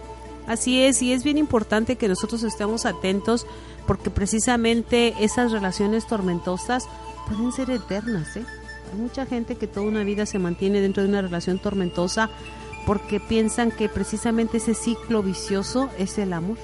Así 0.46 0.82
es, 0.82 1.02
y 1.02 1.12
es 1.12 1.22
bien 1.22 1.38
importante 1.38 1.96
que 1.96 2.08
nosotros 2.08 2.42
estemos 2.42 2.84
atentos, 2.84 3.46
porque 3.86 4.10
precisamente 4.10 5.14
esas 5.20 5.52
relaciones 5.52 6.06
tormentosas 6.06 6.88
pueden 7.28 7.52
ser 7.52 7.70
eternas. 7.70 8.36
¿eh? 8.36 8.44
Hay 8.92 8.98
mucha 8.98 9.26
gente 9.26 9.56
que 9.56 9.66
toda 9.66 9.86
una 9.86 10.02
vida 10.02 10.26
se 10.26 10.38
mantiene 10.38 10.80
dentro 10.80 11.02
de 11.02 11.08
una 11.08 11.22
relación 11.22 11.58
tormentosa 11.58 12.30
porque 12.86 13.20
piensan 13.20 13.70
que 13.70 13.88
precisamente 13.88 14.56
ese 14.56 14.74
ciclo 14.74 15.22
vicioso 15.22 15.88
es 15.98 16.18
el 16.18 16.32
amor, 16.32 16.58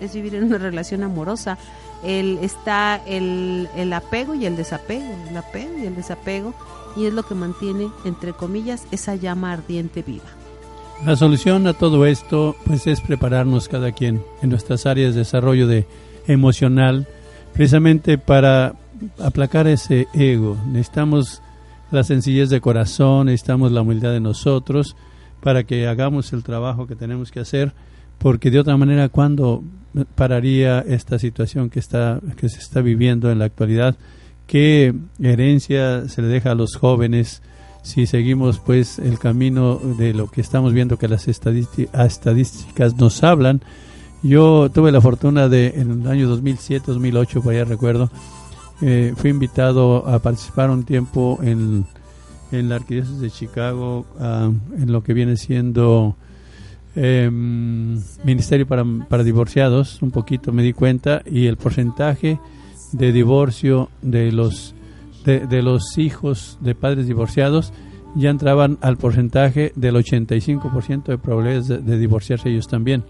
es 0.00 0.12
vivir 0.12 0.34
en 0.34 0.44
una 0.44 0.58
relación 0.58 1.02
amorosa 1.02 1.56
el, 2.04 2.38
está 2.42 3.00
el, 3.06 3.68
el 3.74 3.92
apego 3.94 4.34
y 4.34 4.44
el 4.44 4.56
desapego, 4.56 5.16
el 5.28 5.36
apego 5.36 5.78
y 5.78 5.86
el 5.86 5.96
desapego, 5.96 6.54
y 6.96 7.06
es 7.06 7.14
lo 7.14 7.22
que 7.22 7.34
mantiene, 7.34 7.90
entre 8.04 8.34
comillas, 8.34 8.86
esa 8.90 9.14
llama 9.14 9.52
ardiente 9.52 10.02
viva. 10.02 10.43
La 11.02 11.16
solución 11.16 11.66
a 11.66 11.74
todo 11.74 12.06
esto, 12.06 12.56
pues, 12.64 12.86
es 12.86 13.00
prepararnos 13.00 13.68
cada 13.68 13.92
quien 13.92 14.22
en 14.40 14.50
nuestras 14.50 14.86
áreas 14.86 15.14
de 15.14 15.20
desarrollo 15.20 15.66
de 15.66 15.86
emocional, 16.26 17.06
precisamente 17.52 18.16
para 18.16 18.74
aplacar 19.22 19.66
ese 19.66 20.06
ego. 20.14 20.56
Necesitamos 20.66 21.42
la 21.90 22.04
sencillez 22.04 22.48
de 22.48 22.60
corazón, 22.60 23.26
necesitamos 23.26 23.70
la 23.70 23.82
humildad 23.82 24.12
de 24.12 24.20
nosotros 24.20 24.96
para 25.42 25.64
que 25.64 25.86
hagamos 25.86 26.32
el 26.32 26.42
trabajo 26.42 26.86
que 26.86 26.96
tenemos 26.96 27.30
que 27.30 27.40
hacer, 27.40 27.74
porque 28.18 28.50
de 28.50 28.60
otra 28.60 28.78
manera, 28.78 29.10
cuando 29.10 29.62
pararía 30.14 30.80
esta 30.80 31.18
situación 31.18 31.68
que 31.68 31.80
está 31.80 32.20
que 32.36 32.48
se 32.48 32.58
está 32.58 32.80
viviendo 32.80 33.30
en 33.30 33.38
la 33.38 33.44
actualidad 33.44 33.96
qué 34.46 34.94
herencia 35.22 36.08
se 36.08 36.22
le 36.22 36.28
deja 36.28 36.50
a 36.52 36.54
los 36.54 36.76
jóvenes 36.76 37.42
si 37.84 38.06
seguimos 38.06 38.58
pues 38.58 38.98
el 38.98 39.20
camino 39.20 39.76
de 39.76 40.12
lo 40.14 40.26
que 40.26 40.40
estamos 40.40 40.72
viendo 40.72 40.98
que 40.98 41.06
las 41.06 41.28
estadísticas 41.28 42.96
nos 42.96 43.22
hablan 43.22 43.60
yo 44.22 44.70
tuve 44.70 44.90
la 44.90 45.00
fortuna 45.00 45.48
de 45.48 45.74
en 45.76 46.02
el 46.02 46.08
año 46.08 46.26
2007 46.28 46.86
2008 46.88 47.42
por 47.42 47.52
allá 47.52 47.64
recuerdo 47.64 48.10
eh, 48.80 49.12
fui 49.16 49.30
invitado 49.30 50.08
a 50.08 50.18
participar 50.18 50.70
un 50.70 50.84
tiempo 50.84 51.38
en, 51.42 51.84
en 52.50 52.68
la 52.68 52.76
arquidiócesis 52.76 53.20
de 53.20 53.30
Chicago 53.30 54.06
ah, 54.18 54.50
en 54.76 54.90
lo 54.90 55.04
que 55.04 55.14
viene 55.14 55.36
siendo 55.36 56.16
eh, 56.96 57.28
Ministerio 57.30 58.66
para, 58.66 58.84
para 59.08 59.24
Divorciados, 59.24 60.00
un 60.00 60.10
poquito 60.10 60.52
me 60.52 60.62
di 60.62 60.72
cuenta, 60.72 61.22
y 61.26 61.46
el 61.46 61.56
porcentaje 61.56 62.38
de 62.92 63.12
divorcio 63.12 63.90
de 64.00 64.30
los, 64.30 64.74
de, 65.24 65.62
los 65.62 65.98
hijos 65.98 66.58
de 66.60 66.74
padres 66.74 67.06
divorciados 67.06 67.72
ya 68.14 68.30
entraban 68.30 68.78
al 68.80 68.96
porcentaje 68.96 69.72
del 69.74 69.96
85% 69.96 71.04
de 71.04 71.18
probabilidades 71.18 71.68
de, 71.68 71.98
divorciarse 71.98 72.48
ellos 72.50 72.68
también. 72.68 73.04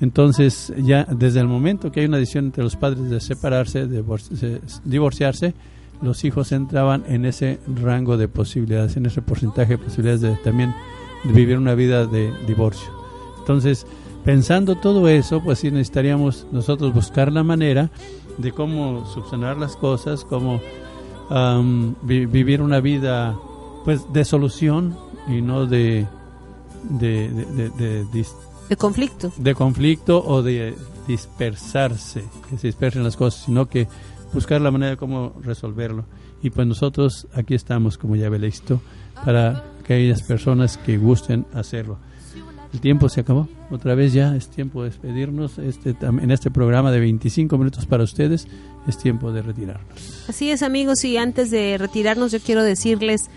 Entonces, 0.00 0.72
ya 0.78 1.04
desde 1.04 1.40
el 1.40 1.46
momento 1.46 1.92
que 1.92 2.00
hay 2.00 2.06
una 2.06 2.16
decisión 2.16 2.46
entre 2.46 2.64
los 2.64 2.74
padres 2.74 3.08
de 3.08 3.20
separarse, 3.20 3.86
de 3.86 4.02
divorciarse, 4.84 5.54
los 6.02 6.24
hijos 6.24 6.50
entraban 6.50 7.04
en 7.06 7.24
ese 7.24 7.60
rango 7.68 8.16
de 8.16 8.26
posibilidades, 8.26 8.96
en 8.96 9.06
ese 9.06 9.22
porcentaje 9.22 9.76
de 9.76 9.78
posibilidades 9.78 10.20
de 10.20 10.36
también 10.42 10.74
vivir 11.24 11.56
una 11.56 11.74
vida 11.74 12.06
de 12.06 12.32
divorcio. 12.46 12.90
Entonces, 13.38 13.86
pensando 14.24 14.74
todo 14.74 15.08
eso, 15.08 15.40
pues 15.42 15.60
sí 15.60 15.70
necesitaríamos 15.70 16.46
nosotros 16.50 16.92
buscar 16.92 17.32
la 17.32 17.44
manera 17.44 17.90
de 18.38 18.50
cómo 18.50 19.06
subsanar 19.06 19.56
las 19.58 19.76
cosas, 19.76 20.24
cómo 20.24 20.60
vivir 22.02 22.62
una 22.62 22.80
vida 22.80 23.36
pues 23.84 24.12
de 24.12 24.24
solución 24.24 24.96
y 25.28 25.40
no 25.42 25.66
de 25.66 26.06
de, 26.82 27.28
de, 27.28 28.04
de, 28.68 28.76
conflicto. 28.76 29.32
De 29.36 29.54
conflicto 29.54 30.22
o 30.24 30.42
de 30.42 30.74
dispersarse, 31.06 32.24
que 32.48 32.58
se 32.58 32.68
dispersen 32.68 33.04
las 33.04 33.16
cosas, 33.16 33.42
sino 33.44 33.68
que 33.68 33.88
buscar 34.32 34.60
la 34.60 34.70
manera 34.70 34.90
de 34.90 34.96
cómo 34.96 35.34
resolverlo. 35.42 36.04
Y 36.42 36.50
pues 36.50 36.66
nosotros 36.66 37.26
aquí 37.34 37.54
estamos, 37.54 37.98
como 37.98 38.16
ya 38.16 38.28
ve 38.28 38.52
para 39.24 39.64
aquellas 39.80 40.22
personas 40.22 40.76
que 40.76 40.98
gusten 40.98 41.46
hacerlo 41.54 41.98
el 42.72 42.80
tiempo 42.80 43.08
se 43.08 43.20
acabó. 43.20 43.48
Otra 43.70 43.94
vez 43.94 44.12
ya 44.12 44.34
es 44.34 44.48
tiempo 44.48 44.82
de 44.82 44.90
despedirnos. 44.90 45.58
Este, 45.58 45.94
en 46.00 46.30
este 46.30 46.50
programa 46.50 46.90
de 46.90 47.00
25 47.00 47.58
minutos 47.58 47.86
para 47.86 48.02
ustedes 48.02 48.46
es 48.86 48.98
tiempo 48.98 49.32
de 49.32 49.42
retirarnos. 49.42 50.24
Así 50.28 50.50
es, 50.50 50.62
amigos, 50.62 51.04
y 51.04 51.16
antes 51.16 51.50
de 51.50 51.76
retirarnos 51.78 52.32
yo 52.32 52.40
quiero 52.40 52.62
decirles, 52.62 53.28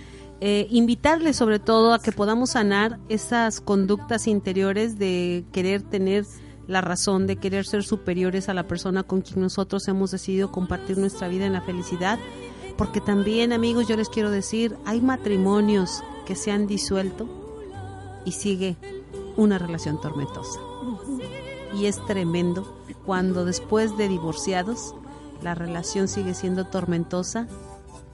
eh, 0.42 0.68
invitarles 0.70 1.36
sobre 1.36 1.60
todo 1.60 1.94
a 1.94 2.02
que 2.02 2.12
podamos 2.12 2.52
sanar 2.52 3.00
esas 3.10 3.62
conductas 3.62 4.28
interiores 4.28 4.98
de 4.98 5.44
querer 5.52 5.82
tener 5.82 6.26
la 6.68 6.82
razón, 6.82 7.28
de 7.28 7.36
querer 7.36 7.66
ser 7.66 7.84
superiores 7.84 8.50
a 8.50 8.54
la 8.54 8.68
persona 8.68 9.04
con 9.04 9.22
quien 9.22 9.42
nosotros 9.42 9.88
hemos 9.88 10.12
decidido 10.12 10.52
compartir 10.52 10.98
nuestra 10.98 11.28
vida 11.28 11.46
en 11.46 11.54
la 11.54 11.62
felicidad. 11.62 12.20
Porque 12.78 13.00
también, 13.02 13.54
amigos, 13.54 13.88
yo 13.88 13.96
les 13.96 14.10
quiero 14.10 14.32
decir, 14.32 14.76
hay 14.86 15.02
matrimonios 15.02 16.04
que 16.26 16.36
se 16.36 16.52
han 16.52 16.68
disuelto 16.68 17.30
y 18.26 18.32
sigue 18.32 18.76
una 19.38 19.58
relación 19.58 20.00
tormentosa. 20.00 20.60
Y 21.74 21.88
es 21.88 22.04
tremendo 22.06 22.80
cuando 23.06 23.46
después 23.46 23.98
de 23.98 24.08
divorciados 24.08 24.96
la 25.42 25.56
relación 25.56 26.08
sigue 26.08 26.34
siendo 26.34 26.66
tormentosa 26.66 27.48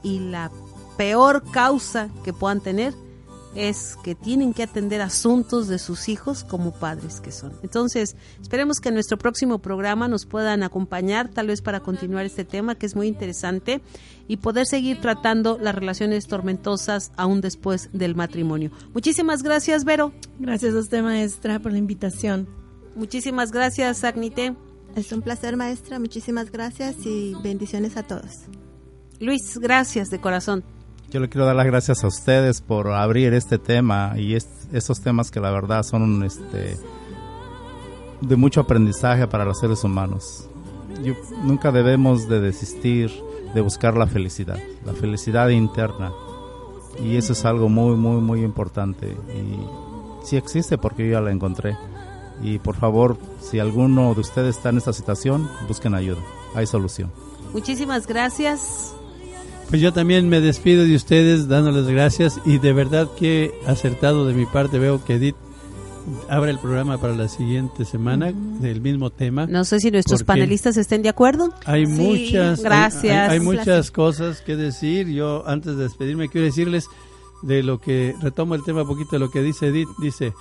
y 0.03 0.19
la 0.19 0.51
peor 0.97 1.43
causa 1.51 2.10
que 2.23 2.34
puedan 2.34 2.62
tener 2.62 2.93
es 3.55 3.97
que 4.03 4.15
tienen 4.15 4.53
que 4.53 4.63
atender 4.63 5.01
asuntos 5.01 5.67
de 5.67 5.79
sus 5.79 6.07
hijos 6.09 6.43
como 6.43 6.71
padres 6.71 7.19
que 7.19 7.31
son. 7.31 7.53
Entonces, 7.63 8.15
esperemos 8.41 8.79
que 8.79 8.89
en 8.89 8.95
nuestro 8.95 9.17
próximo 9.17 9.59
programa 9.59 10.07
nos 10.07 10.25
puedan 10.25 10.63
acompañar, 10.63 11.29
tal 11.29 11.47
vez 11.47 11.61
para 11.61 11.81
continuar 11.81 12.25
este 12.25 12.45
tema 12.45 12.75
que 12.75 12.85
es 12.85 12.95
muy 12.95 13.07
interesante 13.07 13.81
y 14.27 14.37
poder 14.37 14.65
seguir 14.65 15.01
tratando 15.01 15.57
las 15.59 15.75
relaciones 15.75 16.27
tormentosas 16.27 17.11
aún 17.17 17.41
después 17.41 17.89
del 17.91 18.15
matrimonio. 18.15 18.71
Muchísimas 18.93 19.43
gracias, 19.43 19.83
Vero. 19.83 20.13
Gracias 20.39 20.73
a 20.73 20.79
usted, 20.79 21.03
maestra, 21.03 21.59
por 21.59 21.71
la 21.71 21.77
invitación. 21.77 22.47
Muchísimas 22.95 23.51
gracias, 23.51 24.03
Agnite. 24.03 24.55
Es 24.95 25.11
un 25.11 25.21
placer, 25.21 25.57
maestra. 25.57 25.99
Muchísimas 25.99 26.51
gracias 26.51 27.05
y 27.05 27.35
bendiciones 27.43 27.97
a 27.97 28.03
todos. 28.03 28.45
Luis, 29.19 29.57
gracias 29.59 30.09
de 30.09 30.19
corazón. 30.19 30.63
Yo 31.12 31.19
le 31.19 31.28
quiero 31.28 31.45
dar 31.45 31.58
las 31.58 31.65
gracias 31.65 32.06
a 32.06 32.08
ustedes 32.08 32.62
por 32.62 32.88
abrir 32.88 33.34
este 33.34 33.58
tema 33.58 34.13
y 34.15 34.34
estos 34.34 35.02
temas 35.02 35.30
que 35.30 35.41
la 35.41 35.52
verdad 35.52 35.84
son 35.84 36.24
este, 36.24 36.78
de 38.21 38.36
mucho 38.38 38.62
aprendizaje 38.62 39.28
para 39.28 39.43
los 39.43 39.60
seres 39.60 39.84
humanos. 39.84 40.47
nunca 41.43 41.74
debemos 41.74 42.30
de 42.30 42.39
desistir 42.39 43.12
de 43.54 43.60
buscar 43.60 43.97
la 43.97 44.08
felicidad, 44.08 44.58
la 44.86 44.93
felicidad 44.93 45.50
interna. 45.50 46.13
Y 47.04 47.17
eso 47.17 47.34
es 47.34 47.43
algo 47.43 47.67
muy, 47.67 47.97
muy, 47.97 48.21
muy 48.21 48.41
importante. 48.41 49.08
Y 49.08 50.26
sí 50.26 50.38
existe 50.38 50.78
porque 50.78 51.06
yo 51.06 51.12
ya 51.12 51.21
la 51.21 51.32
encontré. 51.32 51.76
Y 52.41 52.60
por 52.60 52.78
favor, 52.78 53.17
si 53.41 53.60
alguno 53.60 54.13
de 54.13 54.21
ustedes 54.21 54.56
está 54.56 54.69
en 54.69 54.78
esta 54.78 54.93
situación, 54.93 55.50
busquen 55.67 55.93
ayuda. 55.93 56.21
Hay 56.56 56.67
solución. 56.67 57.12
Muchísimas 57.52 58.08
gracias. 58.08 58.95
Pues 59.71 59.81
yo 59.81 59.93
también 59.93 60.27
me 60.27 60.41
despido 60.41 60.84
de 60.84 60.93
ustedes 60.93 61.47
dándoles 61.47 61.88
gracias 61.88 62.41
y 62.45 62.57
de 62.57 62.73
verdad 62.73 63.07
que 63.17 63.53
acertado 63.65 64.27
de 64.27 64.34
mi 64.34 64.45
parte 64.45 64.77
veo 64.77 65.01
que 65.01 65.15
Edith 65.15 65.38
abre 66.27 66.51
el 66.51 66.60
programa 66.60 66.97
para 66.99 67.15
la 67.15 67.29
siguiente 67.29 67.86
semana 67.86 68.34
del 68.34 68.81
mismo 68.81 69.12
tema. 69.12 69.47
No 69.47 69.63
sé 69.63 69.79
si 69.79 69.89
nuestros 69.89 70.25
panelistas 70.25 70.75
estén 70.75 71.03
de 71.03 71.07
acuerdo. 71.07 71.53
Hay 71.63 71.86
muchas 71.86 72.62
gracias. 72.62 73.31
Hay, 73.31 73.39
muchas 73.39 73.91
cosas 73.91 74.41
que 74.41 74.57
decir. 74.57 75.07
Yo 75.07 75.47
antes 75.47 75.77
de 75.77 75.84
despedirme 75.84 76.27
quiero 76.27 76.43
decirles 76.43 76.88
de 77.41 77.63
lo 77.63 77.79
que 77.79 78.13
retomo 78.21 78.55
el 78.55 78.65
tema 78.65 78.81
un 78.81 78.89
poquito 78.89 79.12
de 79.12 79.19
lo 79.19 79.31
que 79.31 79.41
dice 79.41 79.67
Edith, 79.67 79.88
dice 80.01 80.27
eh, 80.27 80.34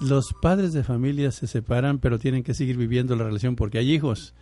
los 0.00 0.32
padres 0.40 0.72
de 0.72 0.84
familia 0.84 1.32
se 1.32 1.46
separan, 1.46 1.98
pero 1.98 2.18
tienen 2.18 2.44
que 2.44 2.54
seguir 2.54 2.78
viviendo 2.78 3.14
la 3.14 3.24
relación 3.24 3.56
porque 3.56 3.76
hay 3.76 3.92
hijos. 3.92 4.32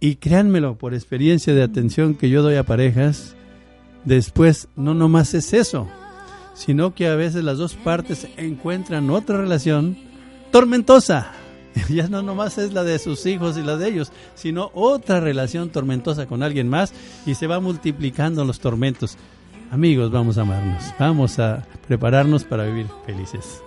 Y 0.00 0.16
créanmelo, 0.16 0.76
por 0.76 0.94
experiencia 0.94 1.54
de 1.54 1.62
atención 1.62 2.14
que 2.14 2.30
yo 2.30 2.42
doy 2.42 2.56
a 2.56 2.64
parejas, 2.64 3.36
después 4.06 4.68
no 4.74 4.94
nomás 4.94 5.34
es 5.34 5.52
eso, 5.52 5.88
sino 6.54 6.94
que 6.94 7.06
a 7.06 7.16
veces 7.16 7.44
las 7.44 7.58
dos 7.58 7.74
partes 7.74 8.26
encuentran 8.38 9.10
otra 9.10 9.36
relación 9.36 9.96
tormentosa. 10.50 11.32
Ya 11.88 12.08
no 12.08 12.20
nomás 12.20 12.58
es 12.58 12.72
la 12.72 12.82
de 12.82 12.98
sus 12.98 13.24
hijos 13.26 13.56
y 13.56 13.62
la 13.62 13.76
de 13.76 13.88
ellos, 13.88 14.10
sino 14.34 14.72
otra 14.74 15.20
relación 15.20 15.70
tormentosa 15.70 16.26
con 16.26 16.42
alguien 16.42 16.68
más 16.68 16.92
y 17.26 17.36
se 17.36 17.46
va 17.46 17.60
multiplicando 17.60 18.44
los 18.44 18.58
tormentos. 18.58 19.16
Amigos, 19.70 20.10
vamos 20.10 20.36
a 20.36 20.40
amarnos, 20.40 20.82
vamos 20.98 21.38
a 21.38 21.64
prepararnos 21.86 22.42
para 22.42 22.64
vivir 22.64 22.86
felices. 23.06 23.62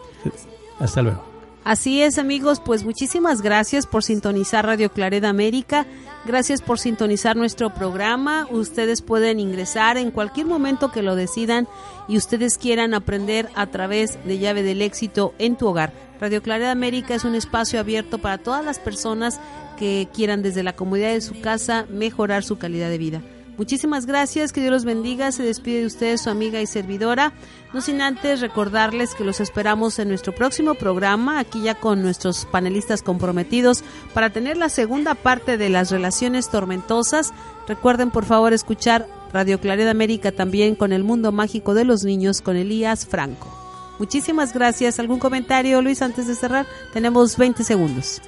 Hasta 0.80 1.02
luego. 1.02 1.33
Así 1.64 2.02
es, 2.02 2.18
amigos, 2.18 2.60
pues 2.60 2.84
muchísimas 2.84 3.42
gracias 3.42 3.88
por 3.88 4.04
sintonizar 4.04 4.66
Radio 4.66 4.92
Clareda 4.92 5.30
América. 5.30 5.86
Gracias 6.26 6.62
por 6.62 6.78
sintonizar 6.78 7.38
nuestro 7.38 7.74
programa. 7.74 8.48
Ustedes 8.52 9.02
pueden 9.02 9.40
ingresar 9.40 9.98
en 9.98 10.12
cualquier 10.12 10.46
momento 10.46 10.92
que 10.92 11.02
lo 11.02 11.16
decidan 11.16 11.70
y 12.10 12.18
ustedes 12.18 12.58
quieran 12.58 12.94
aprender 12.94 13.48
a 13.56 13.68
través 13.68 14.20
de 14.26 14.40
Llave 14.40 14.62
del 14.62 14.82
Éxito 14.82 15.34
en 15.40 15.56
tu 15.56 15.68
hogar. 15.68 15.94
Radio 16.20 16.44
Clareda 16.44 16.72
América 16.72 17.16
es 17.16 17.24
un 17.24 17.34
espacio 17.34 17.80
abierto 17.80 18.18
para 18.18 18.40
todas 18.40 18.64
las 18.66 18.80
personas 18.80 19.40
que 19.80 20.10
quieran 20.14 20.42
desde 20.42 20.64
la 20.64 20.76
comodidad 20.76 21.14
de 21.14 21.22
su 21.22 21.40
casa 21.40 21.86
mejorar 21.90 22.44
su 22.44 22.58
calidad 22.58 22.90
de 22.90 22.98
vida. 22.98 23.22
Muchísimas 23.58 24.08
gracias, 24.08 24.52
que 24.52 24.62
Dios 24.62 24.72
los 24.72 24.86
bendiga. 24.86 25.32
Se 25.32 25.44
despide 25.44 25.82
de 25.82 25.86
ustedes 25.86 26.22
su 26.22 26.30
amiga 26.30 26.60
y 26.60 26.66
servidora. 26.66 27.34
No 27.72 27.82
sin 27.82 28.02
antes 28.02 28.42
recordarles 28.42 29.14
que 29.14 29.24
los 29.24 29.40
esperamos 29.40 30.00
en 30.00 30.10
nuestro 30.10 30.34
próximo 30.34 30.74
programa, 30.74 31.40
aquí 31.40 31.62
ya 31.62 31.76
con 31.76 32.02
nuestros 32.02 32.46
panelistas 32.46 33.04
comprometidos, 33.04 33.84
para 34.14 34.32
tener 34.32 34.58
la 34.58 34.70
segunda 34.70 35.14
parte 35.14 35.58
de 35.58 35.70
las 35.70 35.92
relaciones 35.92 36.50
tormentosas. 36.50 37.32
Recuerden 37.68 38.10
por 38.10 38.26
favor 38.26 38.54
escuchar 38.54 39.08
Radio 39.32 39.60
Claridad 39.60 39.90
América 39.90 40.32
también 40.32 40.76
con 40.76 40.92
el 40.92 41.04
mundo 41.04 41.32
mágico 41.32 41.74
de 41.74 41.86
los 41.86 42.04
niños 42.04 42.42
con 42.42 42.56
Elías 42.56 43.06
Franco. 43.06 43.52
Muchísimas 44.00 44.54
gracias. 44.54 45.00
¿Algún 45.00 45.20
comentario, 45.20 45.82
Luis, 45.82 46.02
antes 46.02 46.28
de 46.28 46.36
cerrar? 46.36 46.66
Tenemos 46.92 47.38
20 47.38 47.64
segundos. 47.64 48.22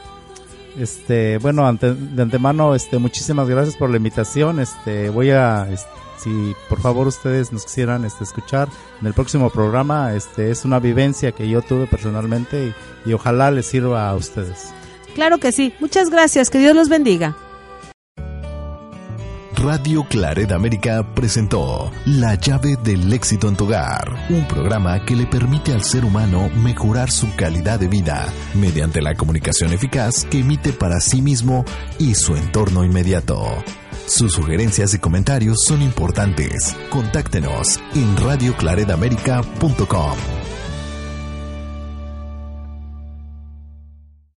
Este, 0.77 1.37
bueno, 1.37 1.71
de 1.73 2.21
antemano, 2.21 2.75
este, 2.75 2.97
muchísimas 2.97 3.47
gracias 3.47 3.77
por 3.77 3.89
la 3.89 3.97
invitación. 3.97 4.59
Este, 4.59 5.09
voy 5.09 5.31
a, 5.31 5.67
si 6.17 6.53
por 6.69 6.81
favor 6.81 7.07
ustedes 7.07 7.51
nos 7.53 7.65
quisieran, 7.65 8.05
este, 8.05 8.23
escuchar 8.23 8.67
en 8.99 9.07
el 9.07 9.13
próximo 9.13 9.49
programa, 9.49 10.13
este, 10.13 10.51
es 10.51 10.65
una 10.65 10.79
vivencia 10.79 11.31
que 11.31 11.47
yo 11.47 11.61
tuve 11.61 11.87
personalmente 11.87 12.73
y, 13.05 13.09
y 13.09 13.13
ojalá 13.13 13.51
les 13.51 13.65
sirva 13.65 14.09
a 14.09 14.15
ustedes. 14.15 14.73
Claro 15.15 15.37
que 15.37 15.51
sí. 15.51 15.73
Muchas 15.79 16.09
gracias. 16.09 16.49
Que 16.49 16.59
Dios 16.59 16.75
los 16.75 16.89
bendiga. 16.89 17.35
Radio 19.65 20.05
Claret 20.07 20.51
América 20.51 21.15
presentó 21.15 21.91
La 22.05 22.35
llave 22.35 22.77
del 22.83 23.11
éxito 23.11 23.49
en 23.49 23.55
tu 23.55 23.63
hogar, 23.63 24.27
un 24.29 24.47
programa 24.47 25.03
que 25.03 25.15
le 25.15 25.25
permite 25.25 25.73
al 25.73 25.83
ser 25.83 26.05
humano 26.05 26.51
mejorar 26.57 27.09
su 27.09 27.35
calidad 27.35 27.79
de 27.79 27.87
vida 27.87 28.31
mediante 28.53 29.01
la 29.01 29.15
comunicación 29.15 29.73
eficaz 29.73 30.25
que 30.25 30.41
emite 30.41 30.71
para 30.71 30.99
sí 30.99 31.19
mismo 31.19 31.65
y 31.97 32.13
su 32.13 32.35
entorno 32.35 32.83
inmediato. 32.83 33.43
Sus 34.05 34.33
sugerencias 34.33 34.93
y 34.93 34.99
comentarios 34.99 35.63
son 35.65 35.81
importantes. 35.81 36.75
Contáctenos 36.91 37.79
en 37.95 38.15
radioclaredamerica.com. 38.17 40.54